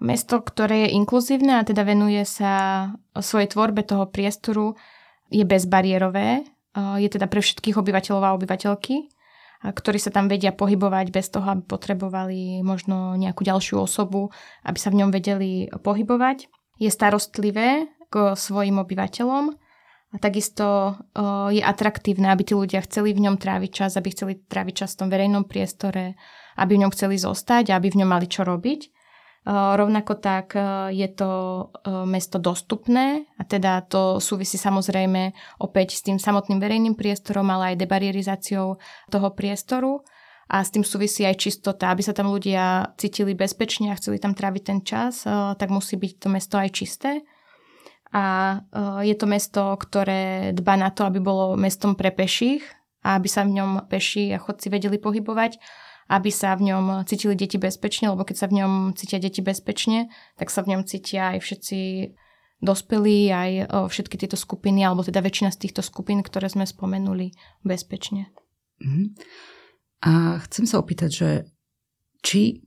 mesto, 0.00 0.44
ktoré 0.44 0.88
je 0.88 0.94
inkluzívne 0.96 1.56
a 1.56 1.64
teda 1.64 1.80
venuje 1.80 2.20
sa 2.28 2.84
svojej 3.16 3.48
tvorbe 3.48 3.80
toho 3.80 4.04
priestoru, 4.12 4.76
je 5.32 5.40
bezbariérové, 5.40 6.44
je 6.76 7.08
teda 7.08 7.26
pre 7.26 7.40
všetkých 7.40 7.80
obyvateľov 7.80 8.22
a 8.22 8.36
obyvateľky, 8.36 9.08
ktorí 9.64 9.98
sa 9.98 10.12
tam 10.12 10.28
vedia 10.28 10.52
pohybovať 10.52 11.06
bez 11.08 11.32
toho, 11.32 11.48
aby 11.48 11.64
potrebovali 11.64 12.60
možno 12.60 13.16
nejakú 13.16 13.40
ďalšiu 13.40 13.80
osobu, 13.80 14.28
aby 14.68 14.76
sa 14.76 14.92
v 14.92 15.00
ňom 15.00 15.10
vedeli 15.10 15.72
pohybovať. 15.72 16.52
Je 16.76 16.92
starostlivé 16.92 17.88
k 18.12 18.36
svojim 18.36 18.76
obyvateľom 18.76 19.56
a 20.16 20.18
takisto 20.18 20.96
je 21.52 21.60
atraktívne, 21.60 22.32
aby 22.32 22.40
tí 22.40 22.56
ľudia 22.56 22.80
chceli 22.88 23.12
v 23.12 23.28
ňom 23.28 23.36
tráviť 23.36 23.68
čas, 23.68 24.00
aby 24.00 24.16
chceli 24.16 24.40
tráviť 24.40 24.74
čas 24.80 24.96
v 24.96 25.04
tom 25.04 25.08
verejnom 25.12 25.44
priestore, 25.44 26.16
aby 26.56 26.80
v 26.80 26.88
ňom 26.88 26.92
chceli 26.96 27.20
zostať, 27.20 27.76
aby 27.76 27.92
v 27.92 28.00
ňom 28.00 28.08
mali 28.08 28.24
čo 28.24 28.48
robiť. 28.48 28.96
Rovnako 29.46 30.18
tak 30.18 30.58
e, 30.58 30.90
je 30.90 31.06
to 31.14 31.30
e, 31.30 31.64
mesto 32.02 32.42
dostupné 32.42 33.30
a 33.38 33.46
teda 33.46 33.78
to 33.86 34.18
súvisí 34.18 34.58
samozrejme 34.58 35.30
opäť 35.62 35.94
s 35.94 36.02
tým 36.02 36.18
samotným 36.18 36.58
verejným 36.58 36.98
priestorom, 36.98 37.46
ale 37.54 37.70
aj 37.70 37.86
debarierizáciou 37.86 38.74
toho 39.06 39.28
priestoru 39.38 40.02
a 40.50 40.66
s 40.66 40.74
tým 40.74 40.82
súvisí 40.82 41.22
aj 41.22 41.38
čistota, 41.38 41.94
aby 41.94 42.02
sa 42.02 42.10
tam 42.10 42.26
ľudia 42.34 42.90
cítili 42.98 43.38
bezpečne 43.38 43.94
a 43.94 43.98
chceli 44.02 44.18
tam 44.18 44.34
tráviť 44.34 44.62
ten 44.66 44.82
čas, 44.82 45.22
tak 45.26 45.70
musí 45.70 45.94
byť 45.94 46.12
to 46.22 46.26
mesto 46.26 46.58
aj 46.58 46.70
čisté. 46.74 47.22
A 48.16 48.24
je 49.04 49.12
to 49.12 49.28
mesto, 49.28 49.76
ktoré 49.76 50.56
dba 50.56 50.80
na 50.80 50.88
to, 50.88 51.04
aby 51.04 51.20
bolo 51.20 51.52
mestom 51.60 51.92
pre 51.92 52.08
peších 52.08 52.64
a 53.04 53.20
aby 53.20 53.28
sa 53.28 53.44
v 53.44 53.60
ňom 53.60 53.92
peši 53.92 54.32
a 54.32 54.40
chodci 54.40 54.72
vedeli 54.72 54.96
pohybovať 54.96 55.60
aby 56.06 56.30
sa 56.30 56.54
v 56.54 56.70
ňom 56.70 57.02
cítili 57.02 57.34
deti 57.34 57.58
bezpečne, 57.58 58.14
lebo 58.14 58.22
keď 58.22 58.36
sa 58.38 58.46
v 58.46 58.62
ňom 58.62 58.72
cítia 58.94 59.18
deti 59.18 59.42
bezpečne, 59.42 60.06
tak 60.38 60.54
sa 60.54 60.62
v 60.62 60.74
ňom 60.74 60.86
cítia 60.86 61.34
aj 61.34 61.42
všetci 61.42 61.78
dospelí, 62.62 63.28
aj 63.34 63.50
všetky 63.90 64.14
tieto 64.14 64.38
skupiny, 64.38 64.86
alebo 64.86 65.02
teda 65.02 65.18
väčšina 65.18 65.50
z 65.50 65.66
týchto 65.66 65.82
skupín, 65.82 66.22
ktoré 66.22 66.46
sme 66.46 66.62
spomenuli, 66.62 67.34
bezpečne. 67.66 68.30
Mm-hmm. 68.78 69.06
A 70.06 70.38
chcem 70.46 70.64
sa 70.70 70.78
opýtať, 70.78 71.10
že 71.10 71.30
či 72.22 72.62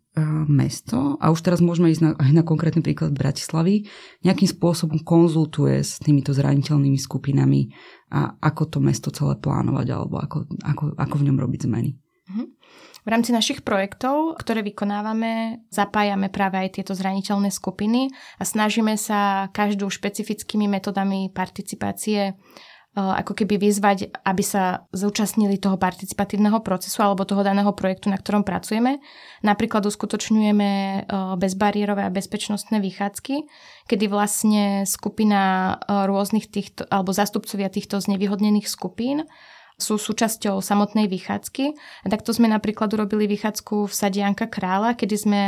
mesto, 0.48 1.18
a 1.20 1.32
už 1.32 1.40
teraz 1.46 1.60
môžeme 1.60 1.92
ísť 1.92 2.02
na, 2.04 2.12
aj 2.16 2.32
na 2.32 2.44
konkrétny 2.44 2.82
príklad 2.84 3.16
Bratislavy, 3.16 3.88
nejakým 4.24 4.50
spôsobom 4.50 5.00
konzultuje 5.04 5.82
s 5.82 5.98
týmito 6.00 6.36
zraniteľnými 6.36 7.00
skupinami 7.00 7.72
a 8.14 8.36
ako 8.40 8.64
to 8.66 8.78
mesto 8.82 9.10
celé 9.10 9.38
plánovať, 9.38 9.88
alebo 9.92 10.20
ako, 10.20 10.38
ako, 10.66 10.84
ako 10.98 11.16
v 11.18 11.26
ňom 11.30 11.38
robiť 11.38 11.62
zmeny. 11.66 11.92
Mm-hmm. 12.30 12.48
V 13.00 13.08
rámci 13.08 13.32
našich 13.34 13.64
projektov, 13.64 14.38
ktoré 14.38 14.62
vykonávame, 14.62 15.64
zapájame 15.72 16.28
práve 16.30 16.62
aj 16.62 16.78
tieto 16.78 16.94
zraniteľné 16.94 17.50
skupiny 17.50 18.12
a 18.38 18.44
snažíme 18.44 18.94
sa 19.00 19.50
každú 19.50 19.88
špecifickými 19.90 20.68
metodami 20.68 21.32
participácie 21.32 22.22
e, 22.30 22.34
ako 22.98 23.38
keby 23.38 23.62
vyzvať, 23.62 24.12
aby 24.26 24.44
sa 24.44 24.90
zúčastnili 24.90 25.62
toho 25.62 25.78
participatívneho 25.78 26.60
procesu 26.66 27.06
alebo 27.06 27.22
toho 27.22 27.46
daného 27.46 27.70
projektu, 27.78 28.10
na 28.10 28.18
ktorom 28.18 28.42
pracujeme. 28.42 28.98
Napríklad 29.46 29.86
uskutočňujeme 29.86 30.70
e, 30.70 31.00
bezbariérové 31.38 32.10
a 32.10 32.12
bezpečnostné 32.12 32.82
vychádzky, 32.82 33.46
kedy 33.86 34.06
vlastne 34.10 34.90
skupina 34.90 35.42
e, 35.78 36.10
rôznych 36.10 36.50
týchto, 36.50 36.90
alebo 36.90 37.14
zastupcovia 37.14 37.70
týchto 37.70 38.02
znevýhodnených 38.02 38.66
skupín 38.66 39.30
sú 39.80 39.96
súčasťou 39.96 40.60
samotnej 40.60 41.08
vychádzky. 41.08 41.72
A 42.04 42.08
takto 42.12 42.36
sme 42.36 42.52
napríklad 42.52 42.92
urobili 42.92 43.32
vychádzku 43.32 43.88
v 43.88 43.94
sade 43.96 44.20
Janka 44.20 44.52
Krála, 44.52 44.92
kedy 45.00 45.16
sme 45.16 45.44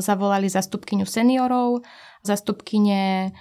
zavolali 0.00 0.48
zastupkyňu 0.48 1.04
seniorov, 1.04 1.84
zastupkyne 2.24 3.36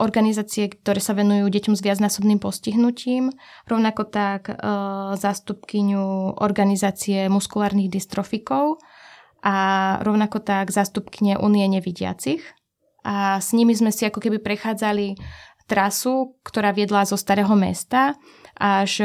organizácie, 0.00 0.72
ktoré 0.72 0.98
sa 0.98 1.12
venujú 1.12 1.52
deťom 1.52 1.76
s 1.76 1.84
viacnásobným 1.84 2.40
postihnutím, 2.40 3.28
rovnako 3.68 4.08
tak 4.08 4.48
e, 4.48 4.54
zastupkyňu 5.20 6.40
organizácie 6.40 7.28
muskulárnych 7.28 7.92
dystrofikov 7.92 8.80
a 9.44 9.56
rovnako 10.00 10.40
tak 10.40 10.72
zastupkyne 10.72 11.36
Unie 11.36 11.68
nevidiacich. 11.68 12.40
A 13.04 13.40
s 13.40 13.52
nimi 13.56 13.72
sme 13.76 13.92
si 13.92 14.04
ako 14.04 14.20
keby 14.20 14.40
prechádzali 14.40 15.16
trasu, 15.68 16.36
ktorá 16.44 16.74
viedla 16.74 17.06
zo 17.06 17.14
Starého 17.14 17.52
mesta 17.54 18.16
až 18.60 19.00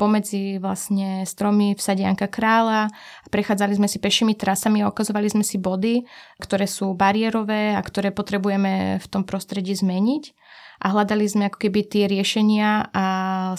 pomedzi 0.00 0.56
vlastne 0.56 1.28
stromy 1.28 1.76
v 1.76 1.80
sade 1.84 2.00
Janka 2.00 2.24
Krála. 2.24 2.88
Prechádzali 3.28 3.76
sme 3.76 3.84
si 3.84 4.00
pešimi 4.00 4.32
trasami 4.32 4.80
a 4.80 4.88
ukazovali 4.88 5.28
sme 5.28 5.44
si 5.44 5.60
body, 5.60 6.08
ktoré 6.40 6.64
sú 6.64 6.96
bariérové 6.96 7.76
a 7.76 7.84
ktoré 7.84 8.16
potrebujeme 8.16 8.96
v 8.96 9.06
tom 9.12 9.28
prostredí 9.28 9.76
zmeniť. 9.76 10.32
A 10.80 10.96
hľadali 10.96 11.28
sme 11.28 11.52
ako 11.52 11.68
keby 11.68 11.84
tie 11.84 12.04
riešenia 12.08 12.88
a 12.90 13.06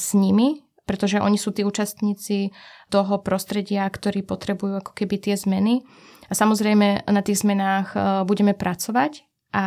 s 0.01 0.17
nimi, 0.17 0.65
pretože 0.89 1.21
oni 1.21 1.37
sú 1.37 1.53
tí 1.53 1.61
účastníci 1.61 2.49
toho 2.89 3.21
prostredia, 3.21 3.85
ktorí 3.85 4.25
potrebujú 4.25 4.81
ako 4.81 4.97
keby 4.97 5.21
tie 5.21 5.37
zmeny. 5.37 5.85
A 6.25 6.33
samozrejme 6.33 7.05
na 7.05 7.21
tých 7.21 7.45
zmenách 7.45 7.93
budeme 8.25 8.57
pracovať 8.57 9.21
a 9.53 9.65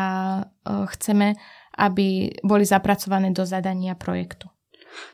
chceme, 0.66 1.38
aby 1.78 2.34
boli 2.42 2.66
zapracované 2.66 3.30
do 3.30 3.46
zadania 3.46 3.94
projektu. 3.94 4.50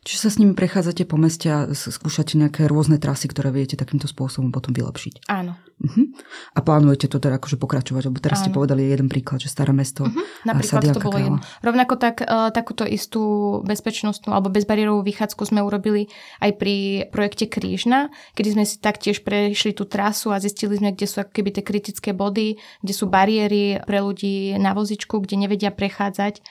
Čiže 0.05 0.19
sa 0.21 0.29
s 0.29 0.37
nimi 0.37 0.53
prechádzate 0.53 1.09
po 1.09 1.17
meste 1.17 1.49
a 1.49 1.65
skúšate 1.73 2.37
nejaké 2.37 2.69
rôzne 2.69 3.01
trasy, 3.01 3.25
ktoré 3.25 3.49
viete 3.49 3.73
takýmto 3.73 4.05
spôsobom 4.05 4.53
potom 4.53 4.77
vylepšiť. 4.77 5.33
Áno. 5.33 5.57
Uh-huh. 5.75 6.07
A 6.55 6.63
plánujete 6.63 7.11
to 7.11 7.19
teda 7.19 7.41
akože 7.41 7.59
pokračovať? 7.59 8.03
Lebo 8.07 8.23
teraz 8.23 8.41
Áno. 8.41 8.45
ste 8.47 8.51
povedali 8.55 8.87
jeden 8.87 9.11
príklad, 9.11 9.43
že 9.43 9.51
staré 9.51 9.75
mesto 9.75 10.07
uh-huh. 10.07 10.25
Napríklad 10.47 10.93
to 10.93 11.03
bolo 11.03 11.19
jedno. 11.19 11.41
Rovnako 11.67 11.95
tak, 11.99 12.23
uh, 12.23 12.55
takúto 12.55 12.87
istú 12.87 13.59
bezpečnostnú 13.67 14.31
alebo 14.31 14.55
bezbariérovú 14.55 15.03
vychádzku 15.03 15.43
sme 15.51 15.67
urobili 15.67 16.07
aj 16.39 16.51
pri 16.61 16.77
projekte 17.11 17.51
Krížna, 17.51 18.15
kedy 18.39 18.49
sme 18.55 18.65
si 18.69 18.79
taktiež 18.79 19.27
prešli 19.27 19.75
tú 19.75 19.89
trasu 19.89 20.31
a 20.31 20.39
zistili 20.39 20.79
sme, 20.79 20.95
kde 20.95 21.11
sú 21.11 21.25
ako 21.25 21.33
keby 21.33 21.51
tie 21.59 21.65
kritické 21.67 22.11
body, 22.15 22.61
kde 22.85 22.93
sú 22.95 23.11
bariéry 23.11 23.83
pre 23.83 23.99
ľudí 23.99 24.55
na 24.61 24.77
vozičku, 24.77 25.19
kde 25.25 25.49
nevedia 25.49 25.75
prechádzať 25.75 26.45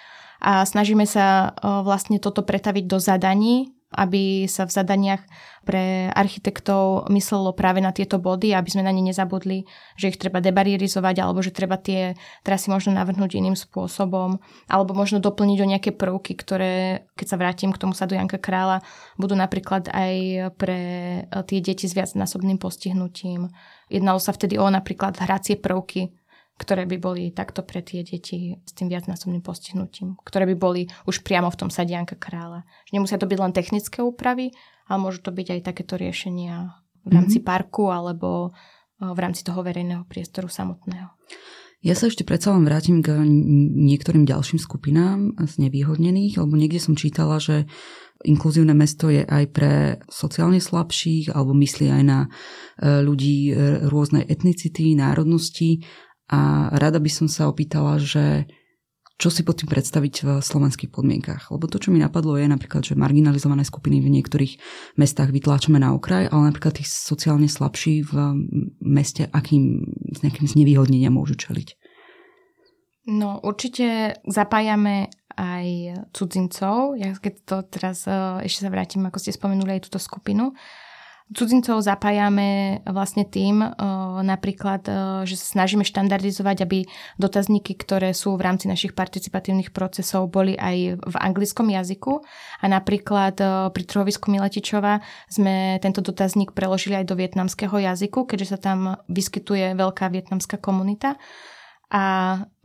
a 0.44 0.68
snažíme 0.68 1.08
sa 1.08 1.56
vlastne 1.64 2.20
toto 2.20 2.44
pretaviť 2.44 2.84
do 2.84 3.00
zadaní 3.00 3.72
aby 3.94 4.50
sa 4.50 4.66
v 4.66 4.74
zadaniach 4.74 5.22
pre 5.64 6.10
architektov 6.12 7.08
myslelo 7.14 7.54
práve 7.54 7.80
na 7.80 7.94
tieto 7.96 8.20
body, 8.20 8.52
aby 8.52 8.68
sme 8.68 8.84
na 8.84 8.92
ne 8.92 9.06
nezabudli, 9.06 9.64
že 9.96 10.12
ich 10.12 10.20
treba 10.20 10.44
debarierizovať 10.44 11.16
alebo 11.22 11.40
že 11.40 11.56
treba 11.56 11.80
tie 11.80 12.18
trasy 12.42 12.74
možno 12.74 12.98
navrhnúť 12.98 13.38
iným 13.38 13.56
spôsobom 13.56 14.42
alebo 14.68 14.92
možno 14.98 15.22
doplniť 15.24 15.58
o 15.62 15.70
nejaké 15.70 15.92
prvky, 15.96 16.34
ktoré, 16.36 17.06
keď 17.16 17.28
sa 17.30 17.40
vrátim 17.40 17.72
k 17.72 17.80
tomu 17.80 17.94
sadu 17.94 18.18
Janka 18.18 18.42
Krála, 18.42 18.84
budú 19.16 19.38
napríklad 19.38 19.88
aj 19.94 20.16
pre 20.58 20.82
e, 21.24 21.44
tie 21.48 21.60
deti 21.64 21.86
s 21.88 21.96
viacnásobným 21.96 22.58
postihnutím. 22.60 23.54
Jednalo 23.88 24.18
sa 24.18 24.34
vtedy 24.34 24.58
o 24.58 24.68
napríklad 24.68 25.22
hracie 25.22 25.56
prvky, 25.56 26.12
ktoré 26.58 26.86
by 26.86 26.98
boli 27.02 27.24
takto 27.34 27.66
pre 27.66 27.82
tie 27.82 28.06
deti 28.06 28.54
s 28.62 28.72
tým 28.78 28.86
viacnásobným 28.88 29.42
postihnutím, 29.42 30.22
ktoré 30.22 30.46
by 30.54 30.56
boli 30.56 30.82
už 31.10 31.26
priamo 31.26 31.50
v 31.50 31.60
tom 31.66 31.70
sadianka 31.74 32.14
kráľa. 32.14 32.64
Že 32.90 32.92
nemusia 33.02 33.18
to 33.18 33.26
byť 33.26 33.40
len 33.42 33.54
technické 33.54 34.00
úpravy, 34.06 34.54
ale 34.86 35.00
môžu 35.02 35.26
to 35.26 35.34
byť 35.34 35.48
aj 35.50 35.62
takéto 35.66 35.98
riešenia 35.98 36.78
v 37.04 37.12
rámci 37.12 37.42
mm-hmm. 37.42 37.50
parku 37.50 37.90
alebo 37.90 38.54
eh, 38.54 39.10
v 39.10 39.20
rámci 39.20 39.42
toho 39.42 39.66
verejného 39.66 40.06
priestoru 40.06 40.48
samotného. 40.48 41.10
Ja 41.84 42.00
sa 42.00 42.08
ešte 42.08 42.24
predsa 42.24 42.56
len 42.56 42.64
vrátim 42.64 43.04
k 43.04 43.12
niektorým 43.76 44.24
ďalším 44.24 44.56
skupinám 44.56 45.36
z 45.36 45.68
nevýhodnených, 45.68 46.40
lebo 46.40 46.56
niekde 46.56 46.80
som 46.80 46.96
čítala, 46.96 47.44
že 47.44 47.68
inkluzívne 48.24 48.72
mesto 48.72 49.12
je 49.12 49.28
aj 49.28 49.44
pre 49.52 50.00
sociálne 50.08 50.64
slabších 50.64 51.36
alebo 51.36 51.52
myslí 51.52 51.92
aj 51.92 52.04
na 52.08 52.20
eh, 52.30 53.02
ľudí 53.04 53.52
eh, 53.52 53.56
rôznej 53.90 54.24
etnicity, 54.30 54.96
národnosti 54.96 55.84
a 56.32 56.72
rada 56.72 57.00
by 57.00 57.12
som 57.12 57.28
sa 57.28 57.52
opýtala, 57.52 58.00
že 58.00 58.48
čo 59.22 59.30
si 59.30 59.46
pod 59.46 59.62
tým 59.62 59.70
predstaviť 59.70 60.14
v 60.26 60.30
slovenských 60.42 60.90
podmienkach. 60.90 61.54
Lebo 61.54 61.70
to, 61.70 61.78
čo 61.78 61.94
mi 61.94 62.02
napadlo, 62.02 62.36
je 62.36 62.50
napríklad, 62.50 62.82
že 62.84 62.98
marginalizované 62.98 63.62
skupiny 63.64 64.02
v 64.02 64.10
niektorých 64.20 64.60
mestách 64.98 65.30
vytláčame 65.30 65.78
na 65.78 65.94
okraj, 65.94 66.28
ale 66.28 66.50
napríklad 66.50 66.82
tých 66.82 66.90
sociálne 66.90 67.48
slabší 67.48 68.04
v 68.04 68.14
meste, 68.82 69.30
akým 69.30 69.86
s 70.12 70.26
nejakým 70.26 70.48
znevýhodneniam 70.50 71.14
môžu 71.14 71.38
čeliť. 71.38 71.78
No 73.04 73.44
určite 73.44 74.18
zapájame 74.24 75.12
aj 75.36 75.68
cudzincov. 76.16 76.96
Ja 76.96 77.12
keď 77.14 77.34
to 77.44 77.58
teraz 77.68 78.08
eh, 78.08 78.48
ešte 78.48 78.66
sa 78.66 78.72
vrátim, 78.72 79.04
ako 79.04 79.20
ste 79.20 79.36
spomenuli 79.36 79.78
aj 79.78 79.92
túto 79.92 80.00
skupinu, 80.00 80.56
Cudzincov 81.34 81.82
zapájame 81.82 82.80
vlastne 82.86 83.26
tým, 83.26 83.66
napríklad, 84.22 84.86
že 85.26 85.36
sa 85.36 85.46
snažíme 85.60 85.82
štandardizovať, 85.82 86.58
aby 86.62 86.86
dotazníky, 87.18 87.74
ktoré 87.74 88.14
sú 88.14 88.38
v 88.38 88.46
rámci 88.46 88.70
našich 88.70 88.94
participatívnych 88.94 89.74
procesov, 89.74 90.30
boli 90.30 90.54
aj 90.54 91.02
v 91.02 91.16
anglickom 91.18 91.74
jazyku. 91.74 92.22
A 92.62 92.66
napríklad 92.70 93.36
pri 93.74 93.84
trhovisku 93.84 94.30
Miletičova 94.30 95.02
sme 95.28 95.82
tento 95.82 96.06
dotazník 96.06 96.54
preložili 96.54 97.02
aj 97.02 97.10
do 97.10 97.18
vietnamského 97.18 97.76
jazyku, 97.76 98.30
keďže 98.30 98.54
sa 98.54 98.60
tam 98.62 99.02
vyskytuje 99.10 99.74
veľká 99.74 100.14
vietnamská 100.14 100.62
komunita. 100.62 101.18
A 101.94 102.04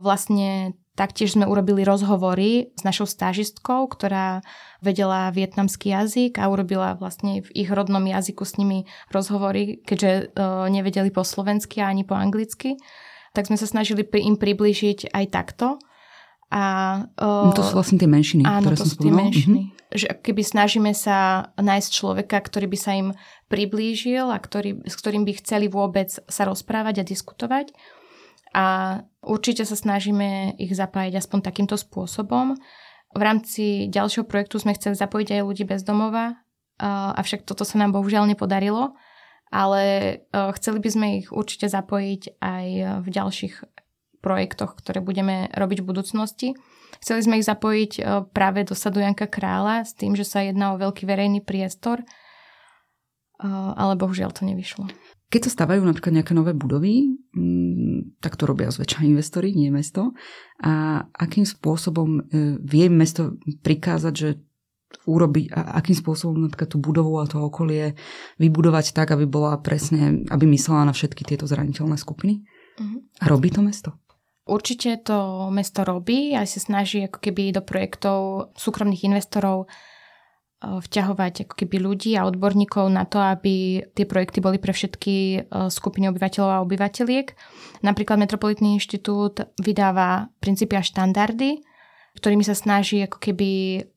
vlastne 0.01 0.77
Taktiež 0.99 1.39
sme 1.39 1.47
urobili 1.47 1.87
rozhovory 1.87 2.75
s 2.75 2.83
našou 2.83 3.07
stážistkou, 3.07 3.87
ktorá 3.87 4.43
vedela 4.83 5.31
vietnamský 5.31 5.95
jazyk 5.95 6.43
a 6.43 6.51
urobila 6.51 6.99
vlastne 6.99 7.39
v 7.39 7.49
ich 7.55 7.71
rodnom 7.71 8.03
jazyku 8.03 8.43
s 8.43 8.59
nimi 8.59 8.83
rozhovory, 9.07 9.79
keďže 9.87 10.35
uh, 10.35 10.67
nevedeli 10.67 11.07
po 11.07 11.23
slovensky 11.23 11.79
ani 11.79 12.03
po 12.03 12.19
anglicky. 12.19 12.75
Tak 13.31 13.47
sme 13.47 13.55
sa 13.55 13.63
snažili 13.63 14.03
im 14.03 14.35
približiť 14.35 15.15
aj 15.15 15.25
takto. 15.31 15.79
A, 16.51 16.63
uh, 17.15 17.47
no 17.47 17.55
to 17.55 17.63
sú 17.63 17.79
vlastne 17.79 17.95
tie 17.95 18.09
menšiny, 18.11 18.43
áno, 18.43 18.67
ktoré 18.67 18.75
to 18.75 18.83
som 18.83 18.91
sú 18.91 18.97
tie 18.99 19.13
menšiny. 19.15 19.61
Mm-hmm. 19.71 19.95
Že 19.95 20.07
keby 20.19 20.41
snažíme 20.43 20.91
sa 20.91 21.47
nájsť 21.55 21.89
človeka, 21.95 22.43
ktorý 22.43 22.67
by 22.67 22.77
sa 22.77 22.91
im 22.99 23.15
priblížil 23.47 24.27
a 24.27 24.35
ktorý, 24.35 24.83
s 24.83 24.99
ktorým 24.99 25.23
by 25.23 25.31
chceli 25.39 25.71
vôbec 25.71 26.11
sa 26.11 26.43
rozprávať 26.43 27.01
a 27.01 27.07
diskutovať 27.07 27.71
a 28.55 28.99
určite 29.21 29.65
sa 29.65 29.77
snažíme 29.77 30.57
ich 30.57 30.73
zapájať 30.73 31.21
aspoň 31.21 31.39
takýmto 31.45 31.77
spôsobom. 31.77 32.57
V 33.09 33.21
rámci 33.21 33.89
ďalšieho 33.89 34.25
projektu 34.29 34.61
sme 34.61 34.77
chceli 34.77 34.93
zapojiť 34.93 35.37
aj 35.37 35.41
ľudí 35.45 35.65
bez 35.65 35.81
domova, 35.81 36.37
avšak 36.79 37.43
toto 37.43 37.65
sa 37.65 37.81
nám 37.81 37.91
bohužiaľ 37.97 38.29
nepodarilo, 38.29 38.93
ale 39.49 39.81
chceli 40.29 40.77
by 40.77 40.89
sme 40.93 41.07
ich 41.25 41.27
určite 41.33 41.65
zapojiť 41.67 42.37
aj 42.37 42.65
v 43.01 43.07
ďalších 43.09 43.55
projektoch, 44.21 44.77
ktoré 44.77 45.01
budeme 45.01 45.49
robiť 45.55 45.79
v 45.81 45.89
budúcnosti. 45.89 46.47
Chceli 46.99 47.21
sme 47.23 47.39
ich 47.39 47.47
zapojiť 47.49 47.91
práve 48.35 48.61
do 48.67 48.77
sadu 48.77 48.99
Janka 48.99 49.25
Krála 49.25 49.87
s 49.87 49.97
tým, 49.97 50.13
že 50.13 50.27
sa 50.27 50.45
jedná 50.45 50.75
o 50.75 50.81
veľký 50.81 51.07
verejný 51.07 51.41
priestor, 51.41 52.05
ale 53.41 53.95
bohužiaľ 53.95 54.35
to 54.35 54.43
nevyšlo. 54.43 54.91
Keď 55.29 55.45
sa 55.45 55.61
stavajú 55.61 55.85
napríklad 55.85 56.19
nejaké 56.19 56.33
nové 56.33 56.57
budovy, 56.57 57.05
mm, 57.37 58.17
tak 58.17 58.33
to 58.33 58.49
robia 58.49 58.73
zväčša 58.73 59.05
investori, 59.05 59.53
nie 59.53 59.69
mesto. 59.69 60.17
A 60.65 61.05
akým 61.13 61.45
spôsobom 61.45 62.09
e, 62.17 62.21
vie 62.57 62.89
mesto 62.89 63.37
prikázať, 63.61 64.13
že 64.17 64.29
urobiť, 65.05 65.53
a 65.53 65.77
akým 65.77 65.93
spôsobom 65.93 66.49
napríklad 66.49 66.69
tú 66.73 66.81
budovu 66.81 67.21
a 67.21 67.29
to 67.29 67.37
okolie 67.37 67.93
vybudovať 68.41 68.97
tak, 68.97 69.13
aby 69.13 69.29
bola 69.29 69.61
presne, 69.61 70.25
aby 70.33 70.49
myslela 70.49 70.89
na 70.89 70.93
všetky 70.97 71.21
tieto 71.21 71.45
zraniteľné 71.45 71.93
skupiny? 72.01 72.41
Uh-huh. 72.81 73.05
A 73.21 73.29
robí 73.29 73.53
to 73.53 73.61
mesto? 73.61 73.93
Určite 74.49 75.05
to 75.05 75.49
mesto 75.53 75.85
robí 75.85 76.33
a 76.33 76.41
sa 76.49 76.57
snaží 76.57 77.05
ako 77.05 77.21
keby 77.21 77.53
do 77.53 77.61
projektov 77.61 78.49
súkromných 78.57 79.05
investorov 79.05 79.69
vťahovať 80.59 81.47
ako 81.47 81.53
keby 81.55 81.77
ľudí 81.79 82.11
a 82.19 82.27
odborníkov 82.27 82.91
na 82.91 83.07
to, 83.07 83.23
aby 83.23 83.79
tie 83.95 84.03
projekty 84.03 84.43
boli 84.43 84.59
pre 84.59 84.75
všetky 84.75 85.15
e, 85.15 85.39
skupiny 85.71 86.11
obyvateľov 86.11 86.51
a 86.51 86.63
obyvateľiek. 86.67 87.27
Napríklad 87.79 88.19
Metropolitný 88.19 88.75
inštitút 88.75 89.47
vydáva 89.55 90.27
princípy 90.43 90.75
a 90.75 90.83
štandardy, 90.83 91.63
ktorými 92.19 92.43
sa 92.43 92.59
snaží 92.59 92.99
ako 92.99 93.23
keby 93.23 93.49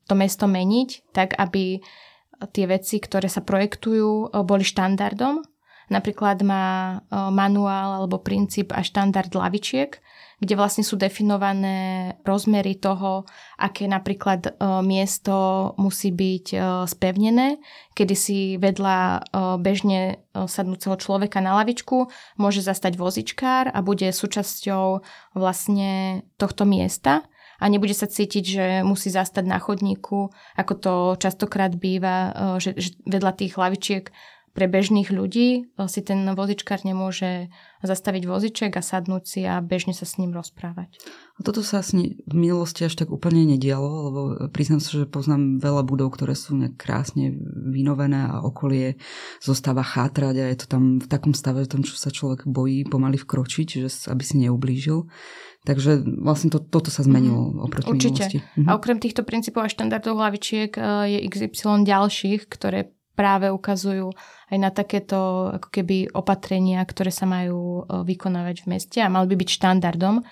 to 0.07 0.15
mesto 0.15 0.47
meniť, 0.47 1.11
tak 1.11 1.35
aby 1.35 1.83
tie 2.55 2.65
veci, 2.67 2.95
ktoré 3.03 3.27
sa 3.27 3.43
projektujú, 3.43 4.31
e, 4.31 4.39
boli 4.47 4.63
štandardom. 4.63 5.43
Napríklad 5.91 6.47
má 6.47 6.97
manuál 7.11 7.99
alebo 7.99 8.23
princíp 8.23 8.71
a 8.71 8.79
štandard 8.81 9.27
lavičiek, 9.35 9.99
kde 10.43 10.59
vlastne 10.59 10.83
sú 10.83 10.99
definované 10.99 12.11
rozmery 12.27 12.75
toho, 12.75 13.23
aké 13.55 13.87
napríklad 13.87 14.51
e, 14.51 14.51
miesto 14.83 15.71
musí 15.79 16.11
byť 16.11 16.45
e, 16.51 16.57
spevnené, 16.83 17.63
kedy 17.95 18.15
si 18.19 18.39
vedľa 18.59 18.97
e, 18.99 19.19
bežne 19.63 20.19
sadnúceho 20.33 20.99
človeka 20.99 21.39
na 21.39 21.55
lavičku 21.63 22.11
môže 22.35 22.59
zastať 22.59 22.99
vozičkár 22.99 23.71
a 23.71 23.79
bude 23.79 24.11
súčasťou 24.11 25.05
vlastne 25.39 26.25
tohto 26.35 26.67
miesta. 26.67 27.23
A 27.61 27.71
nebude 27.71 27.95
sa 27.95 28.11
cítiť, 28.11 28.43
že 28.43 28.65
musí 28.83 29.07
zastať 29.07 29.47
na 29.47 29.55
chodníku, 29.55 30.33
ako 30.59 30.73
to 30.75 30.93
častokrát 31.15 31.71
býva, 31.77 32.33
že, 32.59 32.75
vedľa 33.07 33.31
tých 33.39 33.55
lavičiek 33.55 34.11
pre 34.53 34.69
bežných 34.69 35.09
ľudí 35.09 35.65
si 35.89 36.01
ten 36.05 36.21
vozičkár 36.29 36.85
nemôže 36.85 37.49
zastaviť 37.81 38.23
voziček 38.29 38.71
a 38.77 38.85
sadnúť 38.85 39.23
si 39.25 39.41
a 39.49 39.59
bežne 39.59 39.97
sa 39.97 40.05
s 40.05 40.21
ním 40.21 40.29
rozprávať. 40.29 41.01
A 41.35 41.39
toto 41.41 41.65
sa 41.65 41.81
asi 41.81 42.21
v 42.23 42.35
minulosti 42.37 42.85
až 42.85 42.93
tak 42.93 43.09
úplne 43.09 43.49
nedialo, 43.49 43.89
lebo 44.07 44.21
priznám 44.53 44.77
sa, 44.79 45.01
že 45.01 45.09
poznám 45.09 45.57
veľa 45.57 45.83
budov, 45.83 46.13
ktoré 46.13 46.37
sú 46.37 46.53
krásne 46.77 47.33
vynovené 47.73 48.29
a 48.29 48.45
okolie 48.45 49.01
zostáva 49.41 49.81
chátrať 49.81 50.35
a 50.37 50.45
je 50.53 50.57
to 50.61 50.67
tam 50.69 51.01
v 51.01 51.07
takom 51.09 51.33
stave, 51.33 51.65
že 51.65 51.73
tam 51.73 51.81
čo 51.81 51.97
sa 51.97 52.13
človek 52.13 52.45
bojí 52.45 52.85
pomaly 52.85 53.17
vkročiť, 53.17 53.67
že 53.81 53.89
aby 54.13 54.21
si 54.21 54.37
neublížil. 54.45 55.09
Takže 55.63 56.03
vlastne 56.19 56.51
to, 56.51 56.59
toto 56.59 56.91
sa 56.91 57.07
zmenilo 57.07 57.55
mm, 57.55 57.59
oproti 57.63 57.89
Určite. 57.95 58.11
minulosti. 58.11 58.37
Mhm. 58.59 58.67
A 58.67 58.71
okrem 58.75 58.99
týchto 58.99 59.23
princípov 59.23 59.63
a 59.63 59.71
štandardov 59.71 60.19
hlavičiek 60.19 60.71
e, 60.75 60.81
je 61.07 61.19
XY 61.31 61.87
ďalších, 61.87 62.51
ktoré 62.51 62.91
práve 63.13 63.49
ukazujú 63.49 64.13
aj 64.49 64.57
na 64.57 64.69
takéto 64.73 65.49
ako 65.57 65.69
keby 65.69 66.09
opatrenia, 66.13 66.81
ktoré 66.85 67.13
sa 67.13 67.29
majú 67.29 67.85
e, 67.85 68.03
vykonávať 68.05 68.65
v 68.65 68.69
meste 68.73 68.99
a 69.01 69.09
mali 69.09 69.29
by 69.33 69.35
byť 69.37 69.49
štandardom, 69.49 70.25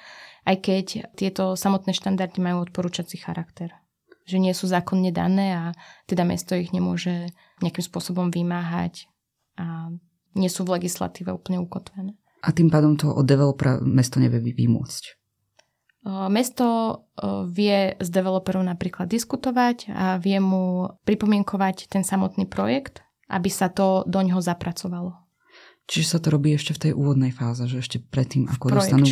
aj 0.50 0.56
keď 0.58 0.86
tieto 1.14 1.54
samotné 1.54 1.94
štandardy 1.94 2.42
majú 2.42 2.66
odporúčací 2.66 3.22
charakter. 3.22 3.78
Že 4.26 4.38
nie 4.42 4.54
sú 4.58 4.66
zákonne 4.70 5.14
dané 5.14 5.54
a 5.54 5.64
teda 6.10 6.26
mesto 6.26 6.58
ich 6.58 6.74
nemôže 6.74 7.30
nejakým 7.62 7.86
spôsobom 7.86 8.34
vymáhať 8.34 9.06
a 9.62 9.94
nie 10.34 10.50
sú 10.50 10.66
v 10.66 10.82
legislatíve 10.82 11.30
úplne 11.30 11.62
ukotvené. 11.62 12.18
A 12.42 12.50
tým 12.50 12.74
pádom 12.74 12.98
to 12.98 13.14
od 13.14 13.26
developera 13.28 13.78
mesto 13.86 14.18
nevie 14.18 14.42
vymôcť. 14.42 15.21
Mesto 16.04 16.98
vie 17.46 17.94
s 18.02 18.10
developerom 18.10 18.66
napríklad 18.66 19.06
diskutovať 19.06 19.94
a 19.94 20.18
vie 20.18 20.42
mu 20.42 20.90
pripomienkovať 21.06 21.94
ten 21.94 22.02
samotný 22.02 22.50
projekt, 22.50 23.06
aby 23.30 23.54
sa 23.54 23.70
to 23.70 24.02
do 24.10 24.20
ňoho 24.26 24.42
zapracovalo. 24.42 25.14
Čiže 25.86 26.08
sa 26.08 26.18
to 26.24 26.34
robí 26.34 26.58
ešte 26.58 26.74
v 26.74 26.82
tej 26.90 26.92
úvodnej 26.98 27.30
fáze, 27.30 27.68
že 27.70 27.84
ešte 27.84 28.02
predtým, 28.02 28.50
ako 28.50 28.82
dostanú 28.82 29.06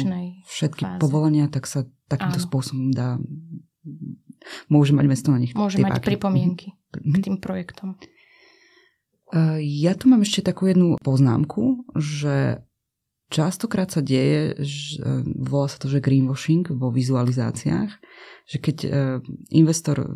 všetky 0.47 0.83
fáze. 0.85 1.01
povolenia, 1.01 1.45
tak 1.51 1.69
sa 1.69 1.85
takýmto 2.09 2.39
Áno. 2.41 2.47
spôsobom 2.49 2.89
dá 2.89 3.21
môže 4.71 4.95
mať 4.95 5.05
mesto 5.05 5.29
na 5.29 5.43
nich. 5.43 5.53
Môže 5.53 5.77
mať 5.77 5.99
páky. 5.99 6.15
pripomienky 6.15 6.67
mm-hmm. 6.73 7.13
k 7.13 7.17
tým 7.21 7.37
projektom. 7.37 7.99
Ja 9.61 9.93
tu 9.93 10.09
mám 10.09 10.25
ešte 10.25 10.41
takú 10.41 10.65
jednu 10.65 10.97
poznámku, 11.05 11.85
že 11.93 12.65
častokrát 13.29 13.89
sa 13.93 14.01
deje, 14.01 14.57
že 14.65 15.05
volá 15.37 15.69
sa 15.69 15.77
to, 15.77 15.87
že 15.87 16.03
greenwashing 16.03 16.65
vo 16.73 16.89
vizualizáciách, 16.89 17.91
že 18.49 18.57
keď 18.57 18.77
e, 18.83 18.89
investor 19.53 20.01
e, 20.01 20.07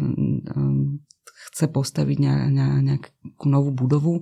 chce 1.53 1.69
postaviť 1.69 2.17
nejakú 2.19 3.45
novú 3.45 3.69
budovu 3.69 4.15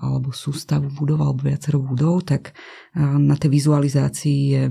alebo 0.00 0.32
sústavu 0.32 0.88
budov 0.94 1.20
alebo 1.20 1.50
viacero 1.50 1.82
budov, 1.82 2.24
tak 2.24 2.54
e, 2.94 3.02
na 3.02 3.34
tej 3.34 3.50
vizualizácii 3.50 4.40
je 4.54 4.62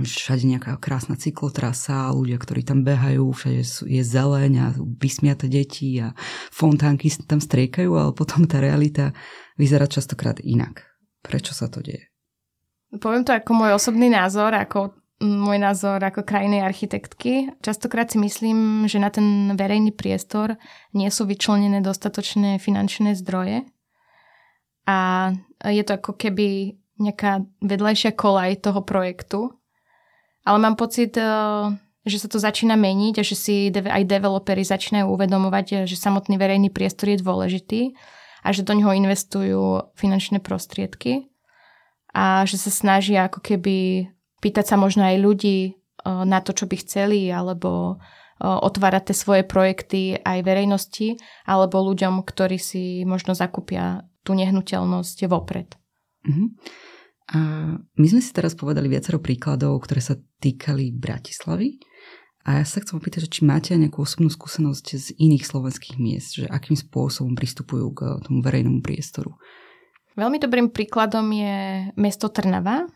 všade 0.00 0.46
nejaká 0.46 0.78
krásna 0.78 1.18
cyklotrasa, 1.18 2.14
ľudia, 2.14 2.38
ktorí 2.38 2.62
tam 2.62 2.86
behajú, 2.86 3.26
všade 3.34 3.62
je 3.90 4.02
zeleň 4.06 4.52
a 4.62 4.66
vysmiate 4.78 5.50
deti 5.50 5.98
a 5.98 6.14
fontánky 6.54 7.10
tam 7.26 7.42
striekajú, 7.42 7.90
ale 7.98 8.10
potom 8.14 8.46
tá 8.46 8.62
realita 8.62 9.10
vyzerá 9.58 9.90
častokrát 9.90 10.38
inak. 10.40 10.86
Prečo 11.20 11.52
sa 11.52 11.66
to 11.66 11.82
deje? 11.82 12.09
Poviem 12.98 13.22
to 13.22 13.30
ako 13.30 13.54
môj 13.54 13.70
osobný 13.78 14.10
názor, 14.10 14.50
ako 14.50 14.98
môj 15.20 15.60
názor 15.60 16.00
ako 16.00 16.24
krajnej 16.24 16.64
architektky. 16.64 17.52
Častokrát 17.60 18.08
si 18.08 18.16
myslím, 18.18 18.88
že 18.88 18.96
na 18.96 19.12
ten 19.12 19.52
verejný 19.52 19.92
priestor 19.92 20.56
nie 20.96 21.06
sú 21.12 21.28
vyčlenené 21.28 21.84
dostatočné 21.84 22.56
finančné 22.56 23.12
zdroje. 23.14 23.68
A 24.88 25.30
je 25.62 25.82
to 25.84 26.00
ako 26.00 26.16
keby 26.16 26.80
nejaká 26.98 27.44
vedľajšia 27.62 28.16
kolaj 28.16 28.64
toho 28.64 28.80
projektu, 28.82 29.54
ale 30.44 30.58
mám 30.58 30.74
pocit, 30.74 31.14
eh, 31.14 31.24
že 32.04 32.16
sa 32.16 32.28
to 32.28 32.42
začína 32.42 32.74
meniť 32.74 33.20
a 33.20 33.24
že 33.24 33.36
si 33.36 33.54
aj 33.70 34.08
developeri 34.08 34.64
začínajú 34.64 35.06
uvedomovať, 35.08 35.66
eh, 35.72 35.78
že 35.86 36.00
samotný 36.00 36.40
verejný 36.40 36.74
priestor 36.74 37.12
je 37.12 37.22
dôležitý 37.22 37.94
a 38.40 38.48
že 38.50 38.64
do 38.64 38.72
neho 38.72 38.90
investujú 38.92 39.92
finančné 39.94 40.40
prostriedky 40.40 41.29
a 42.14 42.42
že 42.46 42.58
sa 42.58 42.70
snažia 42.72 43.26
ako 43.30 43.42
keby 43.42 44.08
pýtať 44.42 44.74
sa 44.74 44.76
možno 44.78 45.06
aj 45.06 45.16
ľudí 45.20 45.58
eh, 45.66 45.74
na 46.04 46.38
to, 46.42 46.54
čo 46.54 46.66
by 46.66 46.76
chceli 46.80 47.30
alebo 47.30 48.00
otvárať 48.40 49.12
tie 49.12 49.16
svoje 49.16 49.42
projekty 49.44 50.16
aj 50.16 50.40
verejnosti 50.40 51.20
alebo 51.44 51.84
ľuďom, 51.84 52.24
ktorí 52.24 52.56
si 52.56 53.04
možno 53.04 53.36
zakúpia 53.36 54.08
tú 54.24 54.32
nehnuteľnosť 54.32 55.28
vopred. 55.28 55.76
Mm-hmm. 56.24 56.48
A 57.30 57.38
my 57.78 58.06
sme 58.10 58.20
si 58.24 58.32
teraz 58.34 58.58
povedali 58.58 58.90
viacero 58.90 59.22
príkladov, 59.22 59.86
ktoré 59.86 60.02
sa 60.02 60.18
týkali 60.42 60.90
Bratislavy. 60.90 61.78
A 62.48 62.58
ja 62.58 62.64
sa 62.64 62.80
chcem 62.80 62.96
opýtať, 62.96 63.28
či 63.28 63.44
máte 63.44 63.76
nejakú 63.76 64.02
osobnú 64.02 64.32
skúsenosť 64.32 64.86
z 64.96 65.06
iných 65.20 65.44
slovenských 65.44 66.00
miest, 66.00 66.40
že 66.40 66.48
akým 66.48 66.74
spôsobom 66.74 67.36
pristupujú 67.36 67.92
k 67.92 68.00
tomu 68.24 68.40
verejnému 68.40 68.80
priestoru. 68.80 69.36
Veľmi 70.18 70.42
dobrým 70.42 70.68
príkladom 70.74 71.30
je 71.30 71.90
mesto 71.94 72.26
Trnava, 72.26 72.90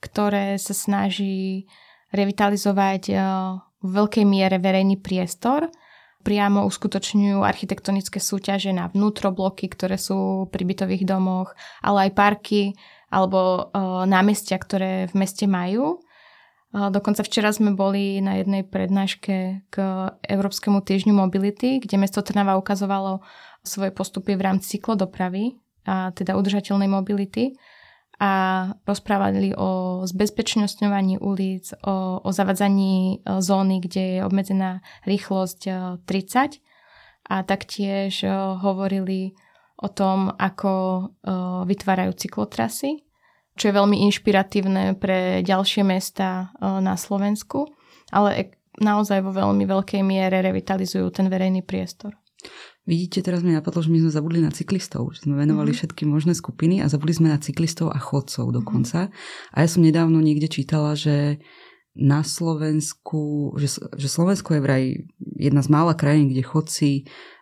ktoré 0.00 0.54
sa 0.56 0.74
snaží 0.74 1.66
revitalizovať 2.14 3.02
eh, 3.10 3.18
v 3.80 3.90
veľkej 3.90 4.24
miere 4.26 4.60
verejný 4.60 5.00
priestor. 5.00 5.70
Priamo 6.20 6.68
uskutočňujú 6.68 7.40
architektonické 7.40 8.20
súťaže 8.20 8.76
na 8.76 8.92
vnútrobloky, 8.92 9.72
ktoré 9.72 9.96
sú 9.96 10.52
pri 10.52 10.68
bytových 10.68 11.08
domoch, 11.08 11.56
ale 11.80 12.08
aj 12.08 12.10
parky, 12.12 12.62
alebo 13.08 13.72
uh, 13.72 14.04
námestia, 14.04 14.60
ktoré 14.60 15.08
v 15.08 15.14
meste 15.16 15.48
majú. 15.48 15.96
Uh, 16.76 16.92
dokonca 16.92 17.24
včera 17.24 17.48
sme 17.56 17.72
boli 17.72 18.20
na 18.20 18.36
jednej 18.36 18.68
prednáške 18.68 19.64
k 19.72 19.76
Európskemu 20.28 20.84
týždňu 20.84 21.16
mobility, 21.16 21.80
kde 21.80 21.96
mesto 21.96 22.20
Trnava 22.20 22.60
ukazovalo 22.60 23.24
svoje 23.64 23.88
postupy 23.88 24.36
v 24.36 24.44
rámci 24.44 24.76
cyklodopravy, 24.76 25.56
a 25.86 26.12
teda 26.12 26.36
udržateľnej 26.36 26.90
mobility 26.90 27.56
a 28.20 28.66
rozprávali 28.84 29.56
o 29.56 30.02
zbezpečnostňovaní 30.04 31.24
ulic, 31.24 31.72
o, 31.88 32.20
o 32.20 32.28
zavadzaní 32.28 33.16
e, 33.16 33.40
zóny, 33.40 33.80
kde 33.80 34.02
je 34.02 34.18
obmedzená 34.20 34.84
rýchlosť 35.08 35.60
30 36.04 36.60
a 37.30 37.36
taktiež 37.46 38.26
hovorili 38.60 39.32
o 39.80 39.88
tom, 39.88 40.34
ako 40.34 40.72
vytvárajú 41.64 42.12
cyklotrasy, 42.18 43.06
čo 43.54 43.70
je 43.70 43.78
veľmi 43.78 44.02
inšpiratívne 44.10 44.98
pre 44.98 45.40
ďalšie 45.46 45.86
mesta 45.86 46.50
na 46.58 46.98
Slovensku, 46.98 47.70
ale 48.10 48.58
naozaj 48.80 49.22
vo 49.22 49.30
veľmi 49.30 49.64
veľkej 49.68 50.02
miere 50.02 50.42
revitalizujú 50.42 51.12
ten 51.12 51.28
verejný 51.28 51.62
priestor. 51.62 52.16
Vidíte, 52.88 53.20
teraz 53.20 53.44
mi 53.44 53.52
napadlo, 53.52 53.84
že 53.84 53.92
my 53.92 54.00
sme 54.02 54.12
zabudli 54.12 54.40
na 54.40 54.50
cyklistov, 54.50 55.12
že 55.12 55.28
sme 55.28 55.36
venovali 55.36 55.70
mm-hmm. 55.70 55.80
všetky 55.84 56.02
možné 56.08 56.32
skupiny 56.32 56.80
a 56.80 56.88
zabudli 56.88 57.12
sme 57.12 57.28
na 57.28 57.36
cyklistov 57.36 57.92
a 57.92 58.00
chodcov 58.00 58.50
dokonca. 58.50 59.12
Mm-hmm. 59.12 59.52
A 59.52 59.56
ja 59.60 59.68
som 59.68 59.84
nedávno 59.84 60.18
niekde 60.18 60.48
čítala, 60.48 60.96
že 60.96 61.38
na 61.92 62.22
Slovensku, 62.24 63.52
že, 63.58 63.82
že 63.98 64.08
Slovensko 64.08 64.56
je 64.56 64.64
vraj 64.64 64.84
jedna 65.36 65.60
z 65.60 65.68
mála 65.68 65.92
krajín, 65.98 66.30
kde 66.30 66.46
chodci 66.46 66.88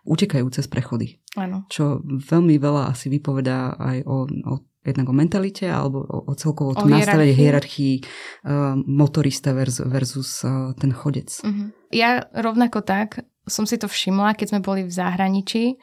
utekajú 0.03 0.49
cez 0.51 0.65
prechody. 0.65 1.21
Ano. 1.37 1.69
Čo 1.69 2.01
veľmi 2.03 2.57
veľa 2.57 2.89
asi 2.89 3.07
vypovedá 3.13 3.77
aj 3.77 3.97
o, 4.09 4.25
o 4.25 4.53
jednak 4.81 5.07
o 5.11 5.15
mentalite 5.15 5.69
alebo 5.69 6.01
o, 6.01 6.17
o 6.31 6.33
celkovo 6.33 6.73
tom 6.73 6.89
nastavení 6.89 7.35
hierarchii 7.35 7.95
uh, 8.01 8.73
motorista 8.89 9.53
versus, 9.53 9.85
versus 9.85 10.29
uh, 10.41 10.73
ten 10.73 10.89
chodec. 10.95 11.29
Uh-huh. 11.45 11.69
Ja 11.93 12.25
rovnako 12.33 12.81
tak 12.81 13.28
som 13.49 13.65
si 13.65 13.75
to 13.75 13.89
všimla, 13.89 14.37
keď 14.37 14.55
sme 14.55 14.61
boli 14.61 14.85
v 14.85 14.93
zahraničí, 14.93 15.75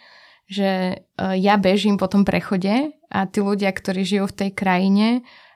že 0.47 1.03
uh, 1.03 1.35
ja 1.35 1.59
bežím 1.59 1.99
po 1.99 2.07
tom 2.07 2.23
prechode 2.23 2.95
a 3.11 3.19
tí 3.27 3.43
ľudia, 3.43 3.75
ktorí 3.75 4.07
žijú 4.07 4.31
v 4.31 4.39
tej 4.47 4.51
krajine, 4.55 5.07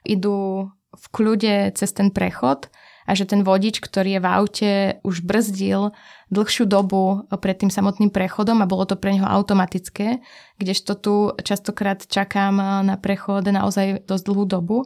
idú 0.02 0.68
v 0.90 1.06
kľude 1.14 1.70
cez 1.78 1.94
ten 1.94 2.10
prechod 2.10 2.66
a 3.06 3.14
že 3.14 3.26
ten 3.26 3.42
vodič, 3.42 3.82
ktorý 3.82 4.18
je 4.18 4.20
v 4.22 4.28
aute, 4.30 4.72
už 5.02 5.22
brzdil 5.26 5.94
dlhšiu 6.30 6.66
dobu 6.66 7.26
pred 7.42 7.58
tým 7.58 7.70
samotným 7.70 8.10
prechodom 8.10 8.62
a 8.62 8.70
bolo 8.70 8.86
to 8.86 8.94
pre 8.94 9.14
neho 9.14 9.26
automatické, 9.26 10.22
kdežto 10.58 10.92
tu 10.98 11.14
častokrát 11.42 12.06
čakám 12.06 12.86
na 12.86 12.94
prechod 12.98 13.46
naozaj 13.50 14.06
dosť 14.06 14.24
dlhú 14.26 14.44
dobu 14.46 14.78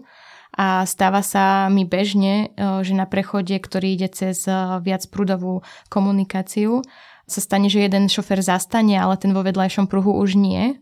a 0.54 0.86
stáva 0.86 1.20
sa 1.20 1.66
mi 1.66 1.82
bežne, 1.82 2.54
že 2.56 2.94
na 2.94 3.10
prechode, 3.10 3.58
ktorý 3.58 3.98
ide 3.98 4.08
cez 4.08 4.46
viac 4.86 5.02
prúdovú 5.10 5.66
komunikáciu, 5.90 6.86
sa 7.24 7.40
stane, 7.40 7.72
že 7.72 7.84
jeden 7.84 8.08
šofer 8.08 8.40
zastane, 8.44 8.96
ale 9.00 9.16
ten 9.16 9.32
vo 9.32 9.40
vedľajšom 9.40 9.88
pruhu 9.88 10.16
už 10.20 10.36
nie. 10.36 10.76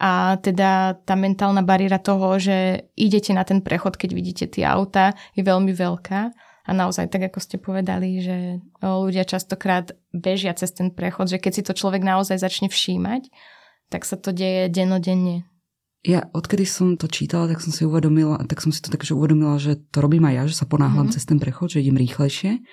A 0.00 0.40
teda 0.40 0.96
tá 1.04 1.12
mentálna 1.12 1.60
bariéra 1.60 2.00
toho, 2.00 2.40
že 2.40 2.88
idete 2.96 3.36
na 3.36 3.44
ten 3.44 3.60
prechod, 3.60 4.00
keď 4.00 4.10
vidíte 4.16 4.44
tie 4.48 4.64
auta, 4.64 5.12
je 5.36 5.44
veľmi 5.44 5.76
veľká. 5.76 6.20
A 6.64 6.70
naozaj, 6.72 7.12
tak 7.12 7.28
ako 7.28 7.38
ste 7.42 7.56
povedali, 7.60 8.22
že 8.22 8.64
ľudia 8.80 9.28
častokrát 9.28 9.92
bežia 10.14 10.56
cez 10.56 10.72
ten 10.72 10.88
prechod, 10.94 11.28
že 11.28 11.36
keď 11.36 11.52
si 11.52 11.62
to 11.66 11.72
človek 11.76 12.00
naozaj 12.00 12.40
začne 12.40 12.72
všímať, 12.72 13.28
tak 13.90 14.06
sa 14.06 14.16
to 14.16 14.30
deje 14.30 14.70
denodenne. 14.70 15.44
Ja 16.00 16.32
odkedy 16.32 16.64
som 16.64 16.96
to 16.96 17.04
čítala, 17.12 17.50
tak 17.50 17.60
som 17.60 17.76
si 17.76 17.84
uvedomila, 17.84 18.40
tak 18.48 18.64
som 18.64 18.72
si 18.72 18.80
to 18.80 18.88
takže 18.88 19.12
uvedomila, 19.12 19.60
že 19.60 19.76
to 19.92 20.00
robím 20.00 20.24
aj 20.32 20.34
ja, 20.34 20.44
že 20.48 20.56
sa 20.56 20.64
ponáhľam 20.64 21.12
mm-hmm. 21.12 21.16
cez 21.20 21.28
ten 21.28 21.36
prechod, 21.36 21.76
že 21.76 21.84
idem 21.84 22.00
rýchlejšie. 22.00 22.64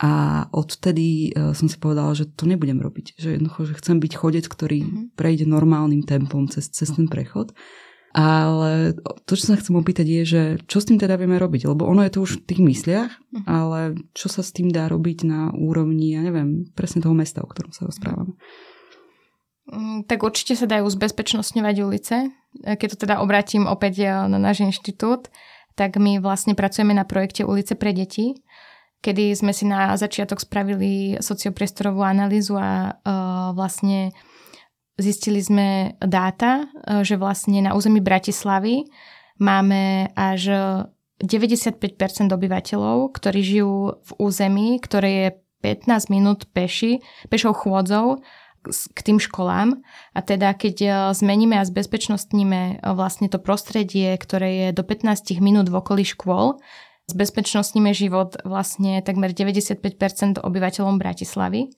A 0.00 0.44
odtedy 0.50 1.30
uh, 1.32 1.52
som 1.52 1.68
si 1.68 1.76
povedala, 1.76 2.16
že 2.16 2.26
to 2.30 2.48
nebudem 2.48 2.80
robiť. 2.80 3.18
Že 3.20 3.28
jednoducho, 3.38 3.60
že 3.70 3.78
chcem 3.78 3.96
byť 4.00 4.12
chodec, 4.16 4.44
ktorý 4.48 4.78
mm-hmm. 4.82 5.04
prejde 5.14 5.44
normálnym 5.46 6.02
tempom 6.02 6.48
cez, 6.48 6.70
cez 6.72 6.90
ten 6.90 7.06
prechod. 7.06 7.52
Ale 8.12 8.92
to, 9.24 9.32
čo 9.40 9.52
sa 9.52 9.56
chcem 9.56 9.72
opýtať 9.72 10.04
je, 10.04 10.22
že 10.28 10.42
čo 10.68 10.84
s 10.84 10.88
tým 10.90 11.00
teda 11.00 11.16
vieme 11.16 11.40
robiť? 11.40 11.64
Lebo 11.64 11.88
ono 11.88 12.04
je 12.04 12.12
to 12.12 12.20
už 12.20 12.44
v 12.44 12.44
tých 12.44 12.60
mysliach, 12.60 13.08
uh-huh. 13.08 13.44
ale 13.48 13.80
čo 14.12 14.28
sa 14.28 14.44
s 14.44 14.52
tým 14.52 14.68
dá 14.68 14.84
robiť 14.92 15.24
na 15.24 15.48
úrovni, 15.56 16.12
ja 16.12 16.20
neviem, 16.20 16.68
presne 16.76 17.00
toho 17.00 17.16
mesta, 17.16 17.40
o 17.40 17.48
ktorom 17.48 17.72
sa 17.72 17.88
rozprávame? 17.88 18.36
Mm, 19.72 20.04
tak 20.04 20.20
určite 20.20 20.60
sa 20.60 20.68
dajú 20.68 20.92
zbezpečnostňovať 20.92 21.76
ulice. 21.80 22.16
Keď 22.60 22.88
to 22.92 23.08
teda 23.08 23.24
obratím 23.24 23.64
opäť 23.64 24.04
eh, 24.04 24.12
na 24.28 24.36
náš 24.36 24.60
inštitút, 24.60 25.32
tak 25.72 25.96
my 25.96 26.20
vlastne 26.20 26.52
pracujeme 26.52 26.92
na 26.92 27.08
projekte 27.08 27.48
Ulice 27.48 27.72
pre 27.80 27.96
deti, 27.96 28.36
kedy 29.02 29.34
sme 29.34 29.50
si 29.50 29.66
na 29.66 29.98
začiatok 29.98 30.38
spravili 30.38 31.18
sociopriestorovú 31.18 32.00
analýzu 32.06 32.54
a 32.56 32.94
uh, 32.94 33.50
vlastne 33.52 34.14
Zistili 35.00 35.40
sme 35.40 35.96
dáta, 36.04 36.68
e, 36.68 37.00
že 37.00 37.16
vlastne 37.16 37.64
na 37.64 37.72
území 37.72 38.04
Bratislavy 38.04 38.84
máme 39.40 40.12
až 40.12 40.52
95% 41.18 41.80
obyvateľov, 42.28 43.16
ktorí 43.16 43.40
žijú 43.40 43.98
v 44.04 44.10
území, 44.20 44.76
ktoré 44.84 45.10
je 45.10 45.28
15 45.64 46.12
minút 46.12 46.44
peši, 46.52 47.00
pešou 47.32 47.56
chôdzou 47.56 48.20
k 48.68 48.98
tým 49.02 49.18
školám. 49.18 49.80
A 50.12 50.20
teda 50.20 50.52
keď 50.52 50.76
e, 50.84 50.90
zmeníme 51.16 51.56
a 51.56 51.64
zbezpečnostníme 51.64 52.60
e, 52.60 52.74
vlastne 52.92 53.32
to 53.32 53.40
prostredie, 53.40 54.12
ktoré 54.20 54.68
je 54.68 54.68
do 54.76 54.84
15 54.84 55.40
minút 55.40 55.72
v 55.72 55.80
okolí 55.80 56.04
škôl, 56.04 56.60
zbezpečnostníme 57.12 57.92
život 57.92 58.40
vlastne 58.42 59.04
takmer 59.04 59.36
95% 59.36 60.40
obyvateľom 60.40 60.96
Bratislavy. 60.96 61.68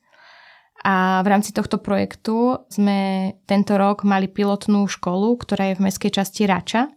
A 0.85 1.25
v 1.25 1.29
rámci 1.33 1.51
tohto 1.57 1.81
projektu 1.81 2.61
sme 2.68 3.33
tento 3.49 3.75
rok 3.75 4.05
mali 4.05 4.29
pilotnú 4.29 4.85
školu, 4.87 5.40
ktorá 5.40 5.73
je 5.73 5.77
v 5.81 5.85
mestskej 5.88 6.12
časti 6.23 6.44
Rača. 6.44 6.92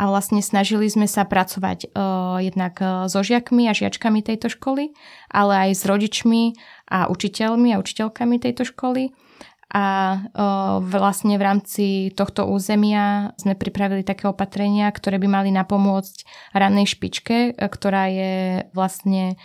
A 0.00 0.08
vlastne 0.08 0.40
snažili 0.40 0.88
sme 0.88 1.04
sa 1.04 1.28
pracovať 1.28 1.92
uh, 1.92 2.40
jednak 2.40 2.80
so 3.12 3.20
žiakmi 3.20 3.68
a 3.68 3.76
žiačkami 3.76 4.24
tejto 4.24 4.48
školy, 4.48 4.96
ale 5.28 5.68
aj 5.68 5.70
s 5.76 5.82
rodičmi 5.84 6.56
a 6.88 7.12
učiteľmi 7.12 7.76
a 7.76 7.80
učiteľkami 7.84 8.40
tejto 8.40 8.64
školy. 8.64 9.12
A 9.70 10.18
vlastne 10.82 11.38
v 11.38 11.46
rámci 11.46 11.86
tohto 12.18 12.50
územia 12.50 13.30
sme 13.38 13.54
pripravili 13.54 14.02
také 14.02 14.26
opatrenia, 14.26 14.90
ktoré 14.90 15.22
by 15.22 15.28
mali 15.30 15.50
napomôcť 15.54 16.26
rannej 16.58 16.90
špičke, 16.90 17.54
ktorá 17.54 18.10
je 18.10 18.34
vlastne 18.74 19.38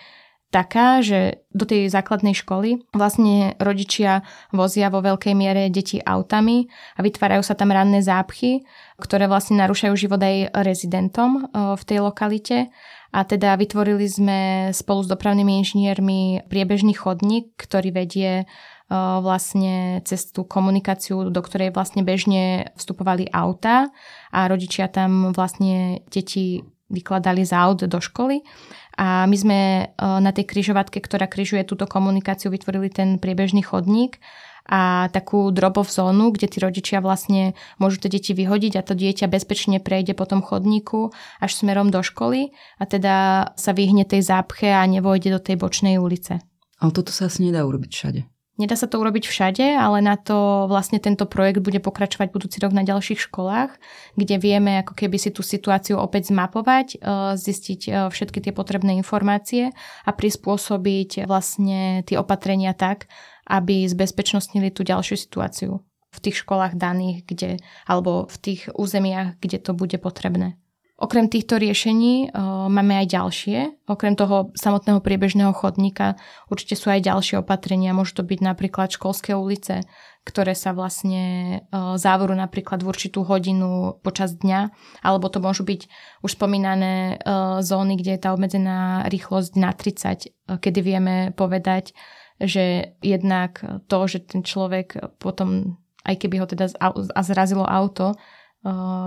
taká, 0.50 1.04
že 1.04 1.46
do 1.52 1.68
tej 1.68 1.92
základnej 1.92 2.32
školy 2.32 2.88
vlastne 2.96 3.60
rodičia 3.60 4.24
vozia 4.56 4.88
vo 4.88 5.04
veľkej 5.04 5.36
miere 5.36 5.68
deti 5.68 6.00
autami 6.00 6.72
a 6.96 7.04
vytvárajú 7.04 7.44
sa 7.44 7.60
tam 7.60 7.76
ranné 7.76 8.00
zápchy, 8.00 8.64
ktoré 8.96 9.28
vlastne 9.28 9.60
narúšajú 9.60 9.94
život 10.00 10.24
aj 10.24 10.56
rezidentom 10.64 11.52
v 11.52 11.84
tej 11.84 12.00
lokalite. 12.00 12.72
A 13.16 13.24
teda 13.24 13.56
vytvorili 13.60 14.08
sme 14.08 14.40
spolu 14.76 15.04
s 15.04 15.12
dopravnými 15.12 15.60
inžiniermi 15.64 16.48
priebežný 16.48 16.96
chodník, 16.96 17.56
ktorý 17.60 17.92
vedie 17.92 18.48
vlastne 18.90 20.06
cez 20.06 20.30
tú 20.30 20.46
komunikáciu, 20.46 21.34
do 21.34 21.42
ktorej 21.42 21.74
vlastne 21.74 22.06
bežne 22.06 22.70
vstupovali 22.78 23.26
auta 23.34 23.90
a 24.30 24.46
rodičia 24.46 24.86
tam 24.86 25.34
vlastne 25.34 26.06
deti 26.14 26.62
vykladali 26.86 27.42
z 27.42 27.54
aut 27.58 27.82
do 27.82 27.98
školy 27.98 28.46
a 28.94 29.26
my 29.26 29.34
sme 29.34 29.60
na 29.98 30.32
tej 30.32 30.46
kryžovatke, 30.46 31.02
ktorá 31.02 31.26
kryžuje 31.26 31.66
túto 31.66 31.90
komunikáciu, 31.90 32.54
vytvorili 32.54 32.94
ten 32.94 33.18
priebežný 33.18 33.66
chodník 33.66 34.22
a 34.66 35.10
takú 35.14 35.50
drobov 35.50 35.90
zónu, 35.90 36.34
kde 36.34 36.46
tí 36.50 36.58
rodičia 36.62 37.02
vlastne 37.02 37.54
môžu 37.78 38.06
to 38.06 38.08
deti 38.10 38.34
vyhodiť 38.34 38.74
a 38.78 38.86
to 38.86 38.94
dieťa 38.98 39.30
bezpečne 39.30 39.78
prejde 39.82 40.18
po 40.18 40.26
tom 40.26 40.42
chodníku 40.42 41.14
až 41.42 41.52
smerom 41.58 41.94
do 41.94 42.02
školy 42.02 42.54
a 42.82 42.84
teda 42.86 43.50
sa 43.58 43.72
vyhne 43.74 44.06
tej 44.06 44.26
zápche 44.26 44.74
a 44.74 44.82
nevojde 44.86 45.34
do 45.34 45.42
tej 45.42 45.58
bočnej 45.58 45.98
ulice. 46.02 46.42
Ale 46.82 46.92
toto 46.94 47.14
sa 47.14 47.30
asi 47.30 47.46
nedá 47.46 47.66
urobiť 47.66 47.92
všade. 47.94 48.22
Nedá 48.56 48.80
sa 48.80 48.88
to 48.88 49.04
urobiť 49.04 49.28
všade, 49.28 49.76
ale 49.76 50.00
na 50.00 50.16
to 50.16 50.72
vlastne 50.72 50.96
tento 50.96 51.28
projekt 51.28 51.60
bude 51.60 51.84
pokračovať 51.84 52.32
budúci 52.32 52.64
rok 52.64 52.72
na 52.72 52.88
ďalších 52.88 53.28
školách, 53.28 53.76
kde 54.16 54.36
vieme 54.40 54.80
ako 54.80 54.96
keby 54.96 55.20
si 55.20 55.28
tú 55.36 55.44
situáciu 55.44 56.00
opäť 56.00 56.32
zmapovať, 56.32 56.96
e, 56.96 56.98
zistiť 57.36 57.82
e, 57.84 57.92
všetky 58.08 58.40
tie 58.40 58.56
potrebné 58.56 58.96
informácie 58.96 59.76
a 60.08 60.12
prispôsobiť 60.16 61.28
vlastne 61.28 62.08
tie 62.08 62.16
opatrenia 62.16 62.72
tak, 62.72 63.12
aby 63.44 63.84
zbezpečnostnili 63.92 64.72
tú 64.72 64.88
ďalšiu 64.88 65.20
situáciu 65.20 65.84
v 66.16 66.20
tých 66.24 66.40
školách 66.40 66.80
daných, 66.80 67.28
kde, 67.28 67.50
alebo 67.84 68.24
v 68.32 68.36
tých 68.40 68.72
územiach, 68.72 69.36
kde 69.44 69.60
to 69.60 69.76
bude 69.76 70.00
potrebné. 70.00 70.56
Okrem 70.96 71.28
týchto 71.28 71.60
riešení 71.60 72.32
uh, 72.32 72.72
máme 72.72 73.04
aj 73.04 73.12
ďalšie. 73.12 73.84
Okrem 73.84 74.16
toho 74.16 74.56
samotného 74.56 75.04
priebežného 75.04 75.52
chodníka 75.52 76.16
určite 76.48 76.80
sú 76.80 76.88
aj 76.88 77.04
ďalšie 77.04 77.44
opatrenia. 77.44 77.92
Môžu 77.92 78.16
to 78.16 78.24
byť 78.24 78.40
napríklad 78.40 78.96
školské 78.96 79.36
ulice, 79.36 79.84
ktoré 80.24 80.56
sa 80.56 80.72
vlastne 80.72 81.24
uh, 81.68 82.00
závoru 82.00 82.32
napríklad 82.32 82.80
v 82.80 82.96
určitú 82.96 83.28
hodinu 83.28 84.00
počas 84.08 84.40
dňa, 84.40 84.72
alebo 85.04 85.28
to 85.28 85.44
môžu 85.44 85.68
byť 85.68 85.82
už 86.24 86.32
spomínané 86.32 87.20
uh, 87.20 87.60
zóny, 87.60 88.00
kde 88.00 88.16
je 88.16 88.24
tá 88.24 88.32
obmedzená 88.32 89.12
rýchlosť 89.12 89.52
na 89.60 89.76
30, 89.76 90.32
uh, 90.32 90.56
kedy 90.64 90.80
vieme 90.80 91.16
povedať, 91.36 91.92
že 92.40 92.96
jednak 93.04 93.60
to, 93.92 93.98
že 94.08 94.32
ten 94.32 94.48
človek 94.48 95.20
potom, 95.20 95.76
aj 96.08 96.24
keby 96.24 96.40
ho 96.40 96.48
teda 96.48 96.72
zrazilo 97.20 97.68
auto, 97.68 98.16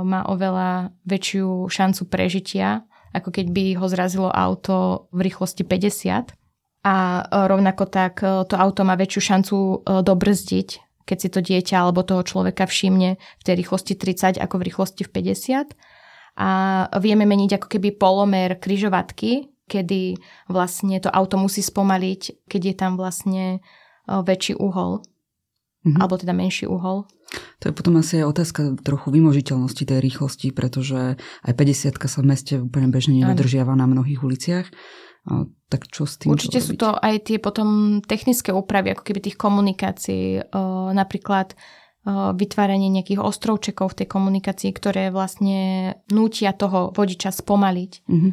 má 0.07 0.23
oveľa 0.31 0.94
väčšiu 1.03 1.66
šancu 1.66 2.03
prežitia, 2.07 2.87
ako 3.12 3.33
keď 3.33 3.47
by 3.51 3.64
ho 3.81 3.87
zrazilo 3.88 4.29
auto 4.31 5.09
v 5.11 5.29
rýchlosti 5.29 5.64
50. 5.64 6.35
A 6.87 6.94
e, 6.94 7.23
rovnako 7.49 7.85
tak 7.90 8.23
e, 8.23 8.47
to 8.47 8.55
auto 8.55 8.87
má 8.87 8.94
väčšiu 8.94 9.21
šancu 9.21 9.57
e, 9.57 9.77
dobrzdiť, 10.05 10.68
keď 11.09 11.18
si 11.18 11.29
to 11.33 11.40
dieťa 11.42 11.75
alebo 11.75 12.07
toho 12.07 12.23
človeka 12.23 12.68
všimne 12.68 13.18
v 13.18 13.42
tej 13.42 13.55
rýchlosti 13.59 13.99
30 13.99 14.38
ako 14.38 14.55
v 14.61 14.66
rýchlosti 14.71 15.03
v 15.09 15.11
50. 15.11 15.75
A 16.38 16.51
vieme 17.03 17.27
meniť 17.27 17.59
ako 17.59 17.66
keby 17.66 17.99
polomer 17.99 18.55
kryžovatky, 18.62 19.51
kedy 19.66 20.23
vlastne 20.47 21.03
to 21.03 21.11
auto 21.11 21.35
musí 21.35 21.66
spomaliť, 21.66 22.47
keď 22.47 22.61
je 22.62 22.75
tam 22.79 22.94
vlastne 22.94 23.59
väčší 24.07 24.55
uhol, 24.55 25.03
mm-hmm. 25.84 26.00
alebo 26.00 26.14
teda 26.18 26.34
menší 26.34 26.66
uhol. 26.66 27.06
To 27.60 27.68
je 27.68 27.74
potom 27.76 28.00
asi 28.00 28.22
aj 28.22 28.30
otázka 28.32 28.60
trochu 28.80 29.12
vymožiteľnosti 29.12 29.84
tej 29.84 29.98
rýchlosti, 30.00 30.48
pretože 30.54 31.20
aj 31.44 31.52
50 31.52 31.98
sa 32.08 32.18
v 32.24 32.26
meste 32.26 32.54
úplne 32.56 32.88
bežne 32.88 33.20
nedodržiava 33.20 33.76
na 33.76 33.84
mnohých 33.84 34.24
uliciach. 34.24 34.66
A 35.28 35.44
tak 35.68 35.92
čo 35.92 36.08
s 36.08 36.16
tým 36.16 36.32
Určite 36.32 36.64
sú 36.64 36.72
to 36.80 36.96
aj 36.96 37.28
tie 37.28 37.36
potom 37.36 38.00
technické 38.00 38.48
úpravy, 38.48 38.96
ako 38.96 39.04
keby 39.04 39.20
tých 39.20 39.36
komunikácií, 39.36 40.40
o, 40.40 40.88
napríklad 40.96 41.52
o, 41.52 42.32
vytváranie 42.32 42.88
nejakých 42.88 43.20
ostrovčekov 43.20 43.92
v 43.92 43.98
tej 44.04 44.08
komunikácii, 44.08 44.70
ktoré 44.72 45.12
vlastne 45.12 45.92
nútia 46.08 46.56
toho 46.56 46.96
vodiča 46.96 47.28
spomaliť. 47.28 47.92
Mm-hmm. 48.08 48.32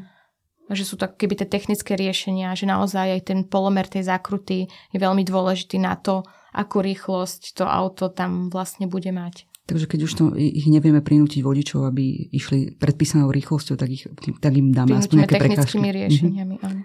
Že 0.72 0.84
sú 0.88 0.96
to 0.96 1.12
keby 1.12 1.36
tie 1.44 1.52
technické 1.52 2.00
riešenia, 2.00 2.56
že 2.56 2.64
naozaj 2.64 3.20
aj 3.20 3.22
ten 3.28 3.40
polomer 3.44 3.92
tej 3.92 4.08
zákruty 4.08 4.72
je 4.72 4.98
veľmi 4.98 5.28
dôležitý 5.28 5.84
na 5.84 6.00
to, 6.00 6.24
akú 6.56 6.80
rýchlosť 6.80 7.60
to 7.60 7.68
auto 7.68 8.08
tam 8.08 8.48
vlastne 8.48 8.88
bude 8.88 9.12
mať. 9.12 9.46
Takže 9.66 9.90
keď 9.90 10.00
už 10.06 10.14
to, 10.14 10.24
ich 10.38 10.70
nevieme 10.70 11.02
prinútiť 11.02 11.42
vodičov, 11.42 11.90
aby 11.90 12.30
išli 12.30 12.78
predpísanou 12.78 13.34
rýchlosťou, 13.34 13.76
tak, 13.76 13.90
ich, 13.90 14.06
tak 14.38 14.54
im 14.54 14.70
dáme 14.70 15.02
aspoň 15.02 15.26
nejaké 15.26 15.42
technickými 15.42 15.90
prekážky. 15.90 15.98
riešeniami, 16.06 16.56
áno. 16.62 16.82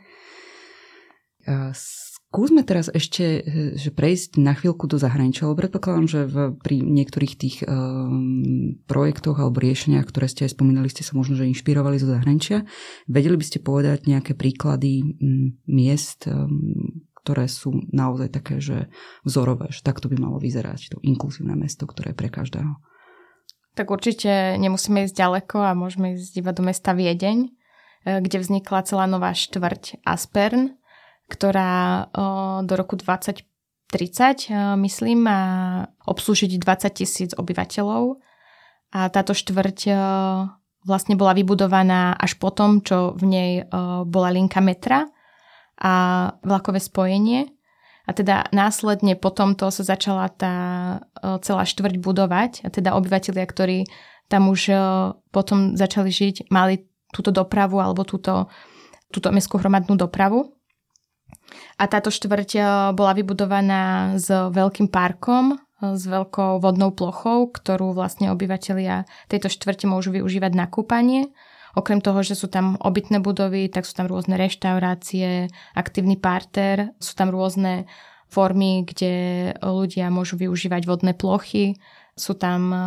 Skúsme 2.30 2.62
teraz 2.62 2.87
ešte 2.87 3.42
že 3.74 3.90
prejsť 3.90 4.38
na 4.38 4.54
chvíľku 4.54 4.87
do 4.87 5.02
zahraničia, 5.02 5.50
lebo 5.50 5.66
predpokladám, 5.66 6.06
že 6.06 6.20
v, 6.30 6.54
pri 6.62 6.78
niektorých 6.78 7.35
tých 7.35 7.56
um, 7.66 8.78
projektoch 8.87 9.42
alebo 9.42 9.59
riešeniach, 9.59 10.06
ktoré 10.06 10.30
ste 10.30 10.46
aj 10.46 10.54
spomínali, 10.54 10.87
ste 10.87 11.02
sa 11.02 11.18
možno 11.18 11.35
že 11.35 11.50
inšpirovali 11.50 11.98
zo 11.98 12.06
zahraničia. 12.06 12.62
Vedeli 13.11 13.35
by 13.35 13.44
ste 13.44 13.59
povedať 13.59 14.06
nejaké 14.06 14.38
príklady 14.38 15.02
um, 15.18 15.59
miest, 15.66 16.30
um, 16.30 17.02
ktoré 17.24 17.46
sú 17.46 17.85
naozaj 17.92 18.33
také, 18.33 18.59
že 18.59 18.88
vzorové, 19.22 19.68
že 19.68 19.85
takto 19.85 20.09
by 20.09 20.16
malo 20.16 20.40
vyzerať 20.40 20.96
to 20.96 20.98
inkluzívne 21.04 21.52
mesto, 21.52 21.85
ktoré 21.85 22.12
je 22.12 22.18
pre 22.18 22.33
každého. 22.33 22.80
Tak 23.78 23.87
určite 23.92 24.59
nemusíme 24.59 25.06
ísť 25.06 25.14
ďaleko 25.14 25.56
a 25.62 25.78
môžeme 25.78 26.18
ísť 26.18 26.42
iba 26.42 26.50
do 26.50 26.64
mesta 26.64 26.90
Viedeň, 26.90 27.38
e, 27.46 27.50
kde 28.02 28.42
vznikla 28.42 28.88
celá 28.88 29.06
nová 29.06 29.30
štvrť 29.30 30.02
Aspern, 30.02 30.74
ktorá 31.30 32.11
do 32.66 32.74
roku 32.74 32.98
2030, 32.98 34.50
e, 34.50 34.74
myslím, 34.83 35.30
má 35.30 35.40
obslúžiť 36.02 36.59
20 36.59 36.98
tisíc 36.98 37.30
obyvateľov. 37.38 38.18
A 38.90 39.06
táto 39.06 39.38
štvrť 39.38 39.80
e, 39.87 39.92
vlastne 40.83 41.14
bola 41.14 41.30
vybudovaná 41.37 42.18
až 42.18 42.35
potom, 42.42 42.83
čo 42.83 43.14
v 43.14 43.22
nej 43.28 43.50
bola 44.09 44.33
linka 44.33 44.59
metra, 44.64 45.06
a 45.80 45.94
vlakové 46.44 46.78
spojenie. 46.78 47.48
A 48.04 48.10
teda 48.12 48.50
následne 48.50 49.16
po 49.16 49.30
tomto 49.32 49.70
sa 49.72 49.82
začala 49.86 50.28
tá 50.28 50.54
e, 50.98 51.38
celá 51.40 51.62
štvrť 51.62 51.96
budovať 52.00 52.52
a 52.66 52.68
teda 52.68 52.96
obyvateľia, 52.98 53.44
ktorí 53.46 53.78
tam 54.26 54.50
už 54.50 54.60
e, 54.70 54.76
potom 55.30 55.78
začali 55.78 56.10
žiť, 56.10 56.50
mali 56.50 56.84
túto 57.14 57.30
dopravu 57.30 57.78
alebo 57.78 58.02
túto, 58.02 58.50
túto 59.14 59.28
mestskú 59.30 59.62
hromadnú 59.62 59.94
dopravu. 59.94 60.52
A 61.78 61.86
táto 61.86 62.10
štvrť 62.10 62.50
e, 62.58 62.60
bola 62.98 63.14
vybudovaná 63.14 64.16
s 64.18 64.26
veľkým 64.28 64.90
parkom, 64.90 65.60
s 65.80 66.04
veľkou 66.04 66.60
vodnou 66.60 66.92
plochou, 66.92 67.48
ktorú 67.48 67.96
vlastne 67.96 68.28
obyvateľia 68.34 69.08
tejto 69.32 69.48
štvrte 69.48 69.88
môžu 69.88 70.12
využívať 70.12 70.52
na 70.52 70.68
kúpanie 70.68 71.32
Okrem 71.78 72.02
toho, 72.02 72.22
že 72.26 72.35
sú 72.35 72.50
tam 72.50 72.74
obytné 72.80 73.22
budovy, 73.22 73.70
tak 73.70 73.87
sú 73.87 73.94
tam 73.94 74.11
rôzne 74.11 74.35
reštaurácie, 74.35 75.46
aktívny 75.74 76.18
parter, 76.18 76.90
sú 76.98 77.14
tam 77.14 77.30
rôzne 77.30 77.87
formy, 78.30 78.87
kde 78.87 79.12
ľudia 79.59 80.11
môžu 80.11 80.38
využívať 80.38 80.83
vodné 80.87 81.12
plochy, 81.14 81.78
sú 82.14 82.38
tam 82.38 82.70
e, 82.70 82.78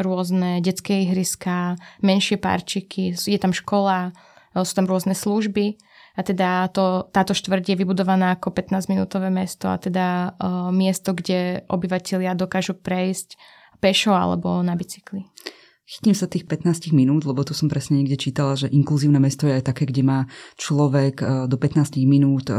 rôzne 0.00 0.64
detské 0.64 1.04
ihriska, 1.04 1.76
menšie 2.00 2.40
parčiky, 2.40 3.12
je 3.12 3.38
tam 3.40 3.52
škola, 3.52 4.16
sú 4.52 4.72
tam 4.76 4.84
rôzne 4.84 5.16
služby 5.16 5.80
a 6.12 6.20
teda 6.20 6.68
to, 6.68 7.08
táto 7.08 7.32
štvrť 7.32 7.72
je 7.72 7.76
vybudovaná 7.80 8.36
ako 8.36 8.52
15-minútové 8.52 9.32
mesto 9.32 9.72
a 9.72 9.80
teda 9.80 10.36
uh, 10.36 10.68
miesto, 10.68 11.16
kde 11.16 11.64
obyvateľia 11.72 12.36
dokážu 12.36 12.76
prejsť 12.76 13.40
pešo 13.80 14.12
alebo 14.12 14.60
na 14.60 14.76
bicykli. 14.76 15.24
Chytím 15.92 16.16
sa 16.16 16.24
tých 16.24 16.48
15 16.48 16.96
minút, 16.96 17.28
lebo 17.28 17.44
tu 17.44 17.52
som 17.52 17.68
presne 17.68 18.00
niekde 18.00 18.16
čítala, 18.16 18.56
že 18.56 18.64
inkluzívne 18.72 19.20
mesto 19.20 19.44
je 19.44 19.60
aj 19.60 19.68
také, 19.68 19.84
kde 19.84 20.00
má 20.00 20.24
človek 20.56 21.20
e, 21.20 21.24
do 21.52 21.60
15 21.60 22.00
minút 22.08 22.48
e, 22.48 22.56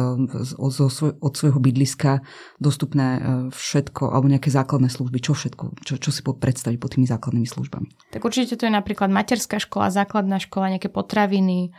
od 0.62 1.34
svojho 1.34 1.58
bydliska 1.58 2.22
dostupné 2.62 3.08
e, 3.18 3.20
všetko, 3.50 4.14
alebo 4.14 4.30
nejaké 4.30 4.54
základné 4.54 4.94
služby. 4.94 5.18
Čo 5.18 5.34
všetko? 5.34 5.82
Čo, 5.82 5.94
čo 5.98 6.10
si 6.14 6.22
predstaviť 6.22 6.78
pod 6.78 6.94
tými 6.94 7.10
základnými 7.10 7.50
službami? 7.50 8.14
Tak 8.14 8.22
určite 8.22 8.54
to 8.54 8.70
je 8.70 8.74
napríklad 8.74 9.10
materská 9.10 9.58
škola, 9.58 9.90
základná 9.90 10.38
škola, 10.38 10.78
nejaké 10.78 10.94
potraviny, 10.94 11.74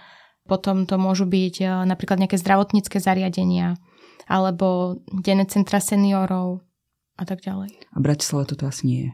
potom 0.51 0.91
to 0.91 0.99
môžu 0.99 1.23
byť 1.23 1.87
napríklad 1.87 2.19
nejaké 2.19 2.35
zdravotnícke 2.35 2.99
zariadenia, 2.99 3.79
alebo 4.27 4.99
denné 5.07 5.47
centra 5.47 5.79
seniorov 5.79 6.67
a 7.15 7.23
tak 7.23 7.47
ďalej. 7.47 7.95
A 7.95 8.03
Bratislava 8.03 8.43
toto 8.43 8.67
asi 8.67 8.83
nie 8.91 9.01
je. 9.07 9.11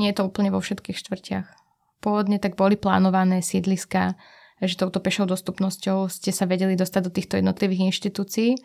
Nie 0.00 0.16
je 0.16 0.24
to 0.24 0.32
úplne 0.32 0.48
vo 0.48 0.64
všetkých 0.64 0.96
štvrtiach 0.96 1.63
pôvodne 2.04 2.36
tak 2.36 2.60
boli 2.60 2.76
plánované 2.76 3.40
sídliska, 3.40 4.12
že 4.60 4.76
touto 4.76 5.00
pešou 5.00 5.24
dostupnosťou 5.24 6.12
ste 6.12 6.28
sa 6.36 6.44
vedeli 6.44 6.76
dostať 6.76 7.00
do 7.00 7.08
týchto 7.08 7.40
jednotlivých 7.40 7.88
inštitúcií, 7.88 8.60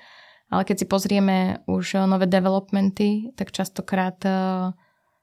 ale 0.52 0.68
keď 0.68 0.84
si 0.84 0.86
pozrieme 0.92 1.64
už 1.64 2.04
nové 2.04 2.28
developmenty, 2.28 3.32
tak 3.40 3.56
častokrát 3.56 4.20
uh, 4.28 4.76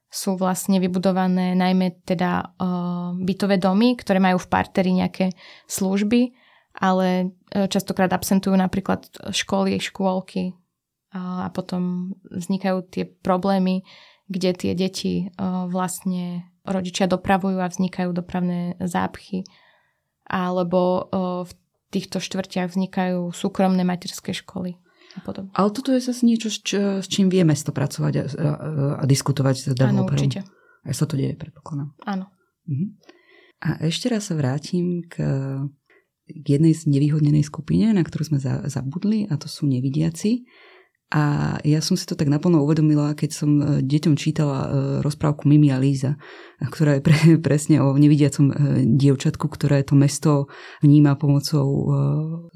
sú 0.09 0.41
vlastne 0.41 0.81
vybudované 0.81 1.53
najmä 1.53 2.01
teda 2.09 2.57
uh, 2.57 3.13
bytové 3.21 3.61
domy, 3.61 4.01
ktoré 4.01 4.17
majú 4.17 4.41
v 4.41 4.49
parteri 4.49 4.97
nejaké 4.97 5.37
služby, 5.69 6.33
ale 6.77 7.33
častokrát 7.73 8.13
absentujú 8.13 8.53
napríklad 8.53 9.09
školy, 9.33 9.81
škôlky 9.81 10.53
a 11.17 11.49
potom 11.49 12.13
vznikajú 12.29 12.85
tie 12.93 13.09
problémy, 13.09 13.81
kde 14.29 14.53
tie 14.53 14.73
deti 14.77 15.33
vlastne 15.73 16.45
rodičia 16.67 17.07
dopravujú 17.07 17.63
a 17.63 17.71
vznikajú 17.71 18.11
dopravné 18.11 18.75
zápchy, 18.83 19.47
alebo 20.27 21.07
v 21.47 21.53
týchto 21.95 22.19
štvrtiach 22.19 22.75
vznikajú 22.75 23.31
súkromné 23.31 23.87
materské 23.87 24.35
školy. 24.35 24.77
Podobne. 25.25 25.49
Ale 25.57 25.73
toto 25.73 25.97
je 25.97 26.05
zase 26.05 26.29
niečo, 26.29 26.53
s, 26.53 26.61
s 26.77 27.07
čím 27.09 27.33
vie 27.33 27.41
mesto 27.41 27.73
pracovať 27.73 28.15
a, 28.21 28.23
a, 28.27 28.51
a 29.01 29.05
diskutovať 29.09 29.55
s 29.57 29.65
developerom. 29.73 30.05
Áno, 30.05 30.13
určite. 30.13 30.41
Aj 30.85 30.93
sa 30.93 31.09
to 31.09 31.17
deje, 31.17 31.33
predpokladám. 31.41 31.97
Áno. 32.05 32.29
Mhm. 32.69 32.87
A 33.65 33.69
ešte 33.89 34.13
raz 34.13 34.29
sa 34.29 34.37
vrátim 34.37 35.09
k, 35.09 35.17
k 36.29 36.47
jednej 36.47 36.77
z 36.77 36.85
nevýhodnenej 36.93 37.49
skupine, 37.49 37.89
na 37.97 38.05
ktorú 38.05 38.29
sme 38.29 38.39
za, 38.43 38.61
zabudli, 38.69 39.25
a 39.33 39.41
to 39.41 39.49
sú 39.49 39.65
nevidiaci. 39.65 40.45
A 41.15 41.55
ja 41.63 41.79
som 41.79 41.95
si 41.95 42.03
to 42.03 42.19
tak 42.19 42.27
naplno 42.27 42.67
uvedomila, 42.67 43.15
keď 43.15 43.31
som 43.31 43.51
e, 43.63 43.65
deťom 43.79 44.19
čítala 44.19 44.59
e, 44.59 44.69
rozprávku 45.07 45.47
Mimi 45.47 45.71
a 45.71 45.79
Líza, 45.79 46.19
ktorá 46.59 46.99
je 46.99 47.03
pre, 47.07 47.15
presne 47.47 47.79
o 47.79 47.95
nevidiacom 47.95 48.51
e, 48.51 48.55
dievčatku, 48.83 49.47
ktoré 49.47 49.87
to 49.87 49.95
mesto 49.95 50.51
vníma 50.83 51.15
pomocou 51.15 51.95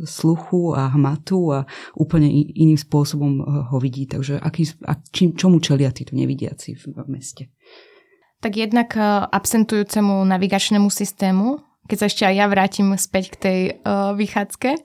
sluchu 0.02 0.74
a 0.74 0.90
hmatu 0.90 1.38
a 1.54 1.58
úplne 1.94 2.26
iným 2.32 2.74
spôsobom 2.74 3.38
ho 3.70 3.78
vidí. 3.78 4.10
Takže 4.10 4.42
aký, 4.42 4.66
a 4.82 4.98
čím, 4.98 5.38
čomu 5.38 5.62
čelia 5.62 5.94
títo 5.94 6.18
nevidiaci 6.18 6.74
v 6.74 7.06
meste? 7.06 7.54
Tak 8.42 8.56
jednak 8.56 8.96
absentujúcemu 9.30 10.26
navigačnému 10.26 10.90
systému, 10.90 11.60
keď 11.86 11.96
sa 11.98 12.06
ešte 12.06 12.22
aj 12.26 12.34
ja 12.34 12.46
vrátim 12.46 12.88
späť 12.94 13.34
k 13.34 13.36
tej 13.36 13.58
uh, 13.82 14.14
vychádzke, 14.14 14.78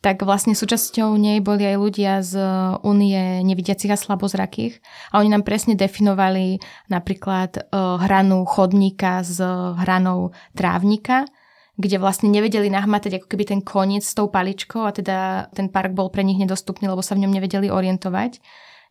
tak 0.00 0.24
vlastne 0.24 0.56
súčasťou 0.56 1.12
nej 1.20 1.44
boli 1.44 1.68
aj 1.68 1.76
ľudia 1.76 2.12
z 2.24 2.40
Únie 2.80 3.44
nevidiacich 3.44 3.92
a 3.92 4.00
slabozrakých 4.00 4.80
a 5.12 5.20
oni 5.20 5.28
nám 5.28 5.44
presne 5.44 5.76
definovali 5.76 6.56
napríklad 6.88 7.68
uh, 7.68 8.00
hranu 8.00 8.48
chodníka 8.48 9.20
s 9.20 9.36
hranou 9.76 10.32
trávnika, 10.56 11.28
kde 11.76 12.00
vlastne 12.00 12.32
nevedeli 12.32 12.72
nahmatať 12.72 13.20
ako 13.20 13.26
keby 13.28 13.44
ten 13.44 13.60
koniec 13.60 14.00
s 14.00 14.16
tou 14.16 14.32
paličkou 14.32 14.88
a 14.88 14.92
teda 14.96 15.48
ten 15.52 15.68
park 15.68 15.92
bol 15.92 16.08
pre 16.08 16.24
nich 16.24 16.40
nedostupný, 16.40 16.88
lebo 16.88 17.04
sa 17.04 17.12
v 17.12 17.28
ňom 17.28 17.36
nevedeli 17.36 17.68
orientovať. 17.68 18.40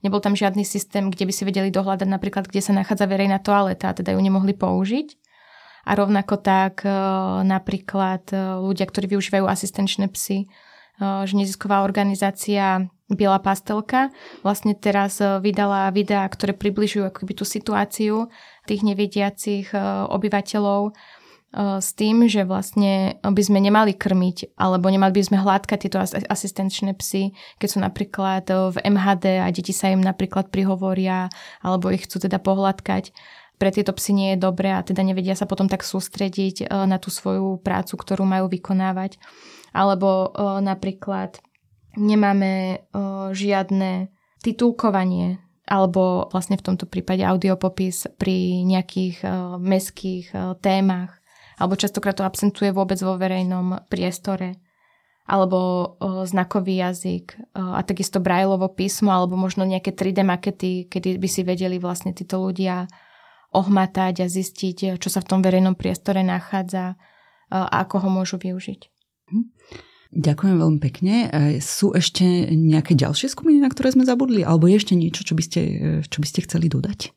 Nebol 0.06 0.22
tam 0.24 0.38
žiadny 0.38 0.64
systém, 0.64 1.10
kde 1.10 1.26
by 1.26 1.34
si 1.34 1.44
vedeli 1.44 1.70
dohľadať 1.74 2.08
napríklad, 2.08 2.48
kde 2.48 2.62
sa 2.64 2.72
nachádza 2.72 3.10
verejná 3.10 3.42
toaleta 3.42 3.92
a 3.92 3.98
teda 3.98 4.16
ju 4.16 4.22
nemohli 4.22 4.56
použiť. 4.56 5.18
A 5.90 5.98
rovnako 5.98 6.40
tak 6.40 6.86
napríklad 7.44 8.30
ľudia, 8.62 8.86
ktorí 8.86 9.12
využívajú 9.18 9.44
asistenčné 9.50 10.08
psy, 10.14 10.48
že 11.00 11.34
nezisková 11.34 11.82
organizácia 11.82 12.92
Biela 13.10 13.42
pastelka 13.42 14.14
vlastne 14.46 14.78
teraz 14.78 15.18
vydala 15.18 15.90
videá, 15.90 16.30
ktoré 16.30 16.54
približujú 16.54 17.10
akoby 17.10 17.34
tú 17.34 17.42
situáciu 17.42 18.30
tých 18.70 18.86
nevidiacich 18.86 19.74
obyvateľov 20.14 20.94
s 21.82 21.98
tým, 21.98 22.30
že 22.30 22.46
vlastne 22.46 23.18
by 23.26 23.42
sme 23.42 23.58
nemali 23.58 23.98
krmiť 23.98 24.54
alebo 24.54 24.86
nemali 24.86 25.10
by 25.10 25.24
sme 25.26 25.42
hladkať 25.42 25.80
tieto 25.82 25.98
asistenčné 26.06 26.94
psy, 27.02 27.34
keď 27.58 27.68
sú 27.74 27.80
napríklad 27.82 28.46
v 28.46 28.78
MHD 28.86 29.42
a 29.42 29.50
deti 29.50 29.74
sa 29.74 29.90
im 29.90 30.06
napríklad 30.06 30.54
prihovoria 30.54 31.34
alebo 31.66 31.90
ich 31.90 32.06
chcú 32.06 32.30
teda 32.30 32.38
pohľadkať 32.38 33.10
pre 33.58 33.76
tieto 33.76 33.92
psy 33.92 34.14
nie 34.16 34.30
je 34.38 34.46
dobré 34.46 34.72
a 34.72 34.86
teda 34.86 35.04
nevedia 35.04 35.36
sa 35.36 35.44
potom 35.50 35.68
tak 35.68 35.82
sústrediť 35.82 36.70
na 36.70 36.96
tú 36.96 37.12
svoju 37.12 37.60
prácu, 37.60 37.98
ktorú 37.98 38.24
majú 38.24 38.48
vykonávať 38.48 39.18
alebo 39.74 40.30
o, 40.30 40.60
napríklad 40.60 41.38
nemáme 41.98 42.86
o, 42.92 43.32
žiadne 43.34 44.10
titulkovanie 44.42 45.40
alebo 45.70 46.26
vlastne 46.34 46.58
v 46.58 46.66
tomto 46.66 46.90
prípade 46.90 47.22
audiopopis 47.22 48.10
pri 48.18 48.66
nejakých 48.66 49.18
o, 49.22 49.28
meských 49.62 50.26
o, 50.32 50.38
témach 50.58 51.18
alebo 51.60 51.76
častokrát 51.76 52.16
to 52.16 52.24
absentuje 52.24 52.72
vôbec 52.72 52.98
vo 53.04 53.20
verejnom 53.20 53.86
priestore 53.92 54.58
alebo 55.30 55.58
o, 55.58 55.86
znakový 56.26 56.82
jazyk 56.82 57.26
o, 57.54 57.78
a 57.78 57.86
takisto 57.86 58.18
Braillovo 58.18 58.74
písmo 58.74 59.14
alebo 59.14 59.38
možno 59.38 59.66
nejaké 59.66 59.94
3D 59.94 60.26
makety, 60.26 60.72
kedy 60.90 61.22
by 61.22 61.30
si 61.30 61.42
vedeli 61.46 61.78
vlastne 61.78 62.18
títo 62.18 62.42
ľudia 62.42 62.90
ohmatať 63.50 64.26
a 64.26 64.28
zistiť, 64.30 65.02
čo 65.02 65.10
sa 65.10 65.26
v 65.26 65.30
tom 65.30 65.40
verejnom 65.42 65.74
priestore 65.74 66.22
nachádza 66.22 66.94
a 67.50 67.82
ako 67.82 68.06
ho 68.06 68.10
môžu 68.14 68.38
využiť. 68.38 68.99
Ďakujem 70.10 70.58
veľmi 70.58 70.80
pekne. 70.82 71.30
E, 71.30 71.62
sú 71.62 71.94
ešte 71.94 72.26
nejaké 72.50 72.98
ďalšie 72.98 73.30
skupiny, 73.30 73.62
na 73.62 73.70
ktoré 73.70 73.94
sme 73.94 74.10
zabudli? 74.10 74.42
Alebo 74.42 74.66
ešte 74.66 74.98
niečo, 74.98 75.22
čo 75.22 75.38
by 75.38 75.44
ste, 75.46 75.62
e, 75.62 75.76
čo 76.02 76.18
by 76.18 76.28
ste 76.28 76.46
chceli 76.50 76.66
dodať? 76.66 77.00
E, 77.06 77.10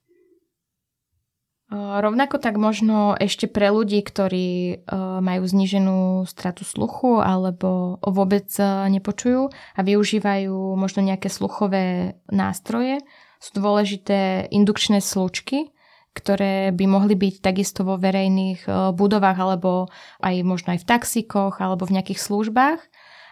rovnako 1.72 2.36
tak 2.36 2.60
možno 2.60 3.16
ešte 3.16 3.48
pre 3.48 3.72
ľudí, 3.72 4.04
ktorí 4.04 4.84
majú 5.24 5.42
zníženú 5.48 6.28
stratu 6.28 6.68
sluchu 6.68 7.24
alebo 7.24 7.96
vôbec 8.04 8.52
nepočujú 8.92 9.48
a 9.48 9.80
využívajú 9.80 10.76
možno 10.76 11.00
nejaké 11.00 11.32
sluchové 11.32 12.20
nástroje, 12.28 13.00
sú 13.40 13.56
dôležité 13.56 14.52
indukčné 14.52 15.00
slučky, 15.00 15.72
ktoré 16.12 16.70
by 16.76 16.84
mohli 16.84 17.16
byť 17.16 17.40
takisto 17.40 17.88
vo 17.88 17.96
verejných 17.96 18.68
e, 18.68 18.70
budovách 18.92 19.38
alebo 19.40 19.88
aj 20.20 20.34
možno 20.44 20.76
aj 20.76 20.84
v 20.84 20.88
taxikoch 20.88 21.58
alebo 21.58 21.88
v 21.88 22.00
nejakých 22.00 22.20
službách. 22.20 22.80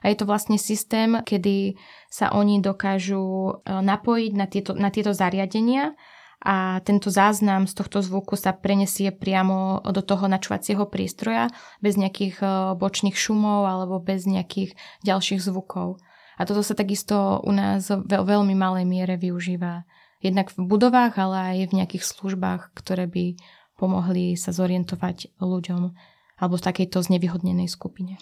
A 0.01 0.05
je 0.09 0.17
to 0.17 0.25
vlastne 0.25 0.57
systém, 0.57 1.21
kedy 1.21 1.77
sa 2.09 2.33
oni 2.33 2.65
dokážu 2.65 3.21
e, 3.21 3.53
napojiť 3.69 4.33
na 4.33 4.47
tieto, 4.49 4.73
na 4.73 4.89
tieto 4.89 5.13
zariadenia 5.13 5.93
a 6.41 6.81
tento 6.81 7.13
záznam 7.13 7.69
z 7.69 7.77
tohto 7.77 8.01
zvuku 8.01 8.33
sa 8.33 8.57
prenesie 8.57 9.13
priamo 9.13 9.85
do 9.85 10.01
toho 10.01 10.25
načúvacieho 10.25 10.89
prístroja 10.89 11.53
bez 11.85 12.01
nejakých 12.01 12.41
e, 12.41 12.47
bočných 12.81 13.17
šumov 13.17 13.69
alebo 13.69 14.01
bez 14.01 14.25
nejakých 14.25 14.73
ďalších 15.05 15.45
zvukov. 15.45 16.01
A 16.41 16.49
toto 16.49 16.65
sa 16.65 16.73
takisto 16.73 17.45
u 17.45 17.53
nás 17.53 17.93
v 17.93 18.09
veľmi 18.09 18.57
malej 18.57 18.89
miere 18.89 19.21
využíva 19.21 19.85
jednak 20.21 20.53
v 20.53 20.65
budovách, 20.65 21.17
ale 21.17 21.37
aj 21.57 21.73
v 21.73 21.77
nejakých 21.81 22.05
službách, 22.05 22.77
ktoré 22.77 23.09
by 23.09 23.41
pomohli 23.81 24.37
sa 24.37 24.53
zorientovať 24.53 25.41
ľuďom 25.41 25.83
alebo 26.41 26.55
v 26.57 26.67
takejto 26.73 27.01
znevýhodnenej 27.05 27.69
skupine. 27.69 28.21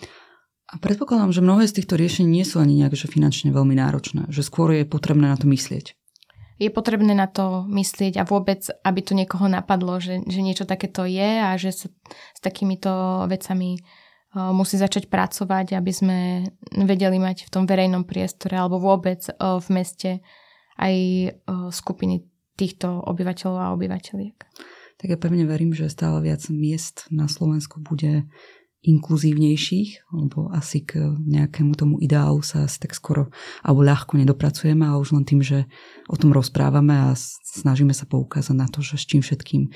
A 0.68 0.76
predpokladám, 0.76 1.32
že 1.32 1.40
mnohé 1.40 1.64
z 1.64 1.80
týchto 1.80 1.96
riešení 1.96 2.28
nie 2.28 2.44
sú 2.44 2.60
ani 2.60 2.76
nejak 2.76 2.92
že 2.92 3.08
finančne 3.08 3.50
veľmi 3.50 3.72
náročné, 3.78 4.28
že 4.28 4.44
skôr 4.44 4.76
je 4.76 4.84
potrebné 4.84 5.32
na 5.32 5.38
to 5.38 5.48
myslieť. 5.48 5.96
Je 6.58 6.68
potrebné 6.74 7.14
na 7.14 7.30
to 7.30 7.64
myslieť 7.70 8.18
a 8.18 8.26
vôbec, 8.26 8.66
aby 8.82 9.00
to 9.00 9.14
niekoho 9.14 9.46
napadlo, 9.46 10.02
že, 10.02 10.26
že 10.26 10.42
niečo 10.42 10.66
takéto 10.66 11.06
je 11.06 11.30
a 11.38 11.54
že 11.54 11.70
sa 11.70 11.86
s 12.10 12.40
takýmito 12.42 13.24
vecami 13.30 13.78
uh, 13.78 14.50
musí 14.50 14.74
začať 14.74 15.06
pracovať, 15.06 15.78
aby 15.78 15.92
sme 15.94 16.18
vedeli 16.84 17.16
mať 17.16 17.46
v 17.46 17.52
tom 17.54 17.64
verejnom 17.64 18.02
priestore 18.02 18.58
alebo 18.58 18.82
vôbec 18.82 19.22
uh, 19.30 19.62
v 19.62 19.68
meste 19.70 20.10
aj 20.78 20.96
skupiny 21.74 22.24
týchto 22.58 23.02
obyvateľov 23.06 23.58
a 23.58 23.74
obyvateľiek. 23.74 24.36
tak 24.98 25.14
ja 25.14 25.18
pevne 25.18 25.46
verím, 25.46 25.70
že 25.70 25.86
stále 25.86 26.18
viac 26.26 26.42
miest 26.50 27.06
na 27.14 27.30
Slovensku 27.30 27.78
bude 27.78 28.26
inkluzívnejších, 28.82 30.14
lebo 30.14 30.54
asi 30.54 30.86
k 30.86 31.18
nejakému 31.18 31.74
tomu 31.74 31.98
ideálu 31.98 32.46
sa 32.46 32.62
asi 32.66 32.78
tak 32.78 32.94
skoro 32.94 33.30
alebo 33.66 33.82
ľahko 33.82 34.14
nedopracujeme, 34.18 34.86
ale 34.86 35.02
už 35.02 35.18
len 35.18 35.26
tým, 35.26 35.42
že 35.42 35.66
o 36.06 36.14
tom 36.14 36.30
rozprávame 36.30 36.94
a 36.94 37.18
snažíme 37.42 37.90
sa 37.90 38.06
poukázať 38.06 38.54
na 38.54 38.70
to, 38.70 38.78
že 38.78 39.02
s 39.02 39.04
čím 39.06 39.22
všetkým 39.22 39.74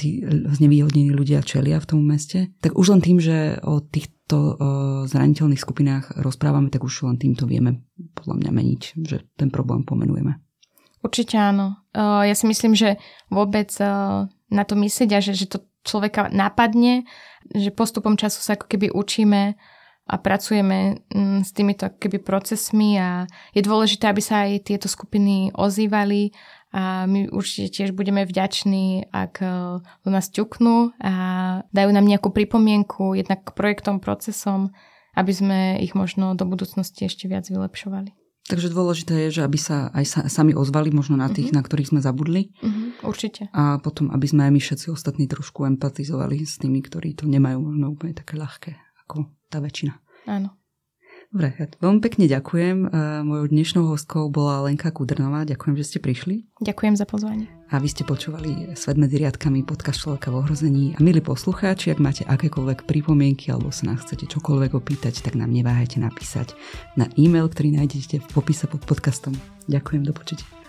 tí 0.00 0.24
znevýhodnení 0.26 1.12
ľudia 1.12 1.44
čelia 1.44 1.80
v 1.80 1.88
tom 1.88 2.00
meste, 2.04 2.52
tak 2.64 2.76
už 2.78 2.96
len 2.96 3.02
tým, 3.04 3.18
že 3.20 3.60
o 3.64 3.80
týchto 3.80 4.56
zraniteľných 5.12 5.60
skupinách 5.60 6.16
rozprávame, 6.24 6.72
tak 6.72 6.84
už 6.84 7.04
len 7.04 7.20
týmto 7.20 7.44
vieme 7.44 7.84
podľa 8.16 8.40
mňa 8.40 8.50
meniť, 8.50 8.82
že 9.04 9.28
ten 9.36 9.52
problém 9.52 9.84
pomenujeme. 9.84 10.40
Určite 11.02 11.36
áno. 11.36 11.82
Ja 11.98 12.32
si 12.32 12.48
myslím, 12.48 12.72
že 12.72 12.96
vôbec 13.28 13.68
na 14.48 14.62
to 14.64 14.74
myslieť 14.78 15.10
a 15.12 15.20
že, 15.20 15.36
že 15.36 15.50
to 15.50 15.66
človeka 15.82 16.30
napadne, 16.30 17.04
že 17.52 17.74
postupom 17.74 18.14
času 18.14 18.38
sa 18.40 18.54
ako 18.54 18.70
keby 18.70 18.94
učíme 18.94 19.58
a 20.06 20.14
pracujeme 20.18 21.06
mm, 21.14 21.46
s 21.46 21.50
týmito 21.54 21.86
keby 21.86 22.18
procesmi 22.20 22.98
a 22.98 23.30
je 23.54 23.62
dôležité, 23.62 24.10
aby 24.10 24.22
sa 24.22 24.46
aj 24.46 24.66
tieto 24.66 24.90
skupiny 24.90 25.54
ozývali 25.54 26.34
a 26.72 27.04
my 27.04 27.28
určite 27.28 27.68
tiež 27.68 27.92
budeme 27.92 28.24
vďační, 28.24 29.12
ak 29.12 29.44
e, 29.44 29.46
do 29.84 30.10
nás 30.10 30.32
ťuknú 30.32 30.96
a 31.04 31.14
dajú 31.68 31.90
nám 31.92 32.08
nejakú 32.08 32.32
pripomienku 32.32 33.12
jednak 33.12 33.44
k 33.44 33.52
projektom, 33.52 34.00
procesom, 34.00 34.72
aby 35.12 35.32
sme 35.36 35.58
ich 35.84 35.92
možno 35.92 36.32
do 36.32 36.48
budúcnosti 36.48 37.04
ešte 37.04 37.28
viac 37.28 37.44
vylepšovali. 37.44 38.16
Takže 38.42 38.74
dôležité 38.74 39.28
je, 39.28 39.38
že 39.38 39.42
aby 39.46 39.54
sa 39.54 39.92
aj 39.94 40.04
sa, 40.08 40.20
sami 40.26 40.50
ozvali 40.50 40.90
možno 40.90 41.14
na 41.14 41.30
tých, 41.30 41.54
uh-huh. 41.54 41.60
na 41.60 41.62
ktorých 41.62 41.94
sme 41.94 42.00
zabudli. 42.02 42.50
Uh-huh, 42.58 43.06
určite. 43.06 43.46
A 43.54 43.78
potom, 43.78 44.10
aby 44.10 44.26
sme 44.26 44.50
aj 44.50 44.52
my 44.56 44.60
všetci 44.60 44.86
ostatní 44.90 45.30
trošku 45.30 45.62
empatizovali 45.62 46.42
s 46.42 46.58
tými, 46.58 46.82
ktorí 46.82 47.14
to 47.14 47.30
nemajú 47.30 47.62
možno 47.62 47.94
úplne 47.94 48.18
také 48.18 48.34
ľahké 48.34 48.91
ako 49.12 49.28
tá 49.52 49.60
väčšina. 49.60 49.92
Áno. 50.24 50.56
Dobre, 51.32 51.48
ja 51.56 51.64
veľmi 51.64 52.00
pekne 52.04 52.28
ďakujem. 52.28 52.92
E, 52.92 52.96
mojou 53.24 53.48
dnešnou 53.48 53.88
hostkou 53.88 54.28
bola 54.28 54.68
Lenka 54.68 54.92
Kudrnová. 54.92 55.48
Ďakujem, 55.48 55.74
že 55.80 55.84
ste 55.88 55.98
prišli. 56.00 56.44
Ďakujem 56.60 56.92
za 57.00 57.08
pozvanie. 57.08 57.48
A 57.72 57.80
vy 57.80 57.88
ste 57.88 58.04
počúvali 58.04 58.76
Svet 58.76 59.00
medzi 59.00 59.16
riadkami, 59.16 59.64
podcast 59.64 60.04
Človeka 60.04 60.28
v 60.28 60.44
ohrození. 60.44 60.84
A 60.92 61.00
milí 61.00 61.24
poslucháči, 61.24 61.88
ak 61.88 62.04
máte 62.04 62.28
akékoľvek 62.28 62.84
pripomienky 62.84 63.48
alebo 63.48 63.72
sa 63.72 63.88
nás 63.88 64.04
chcete 64.04 64.28
čokoľvek 64.28 64.76
opýtať, 64.76 65.24
tak 65.24 65.32
nám 65.32 65.48
neváhajte 65.48 66.04
napísať 66.04 66.52
na 67.00 67.08
e-mail, 67.16 67.48
ktorý 67.48 67.80
nájdete 67.80 68.20
v 68.20 68.28
popise 68.28 68.68
pod 68.68 68.84
podcastom. 68.84 69.32
Ďakujem, 69.72 70.04
do 70.04 70.12
počutia. 70.12 70.61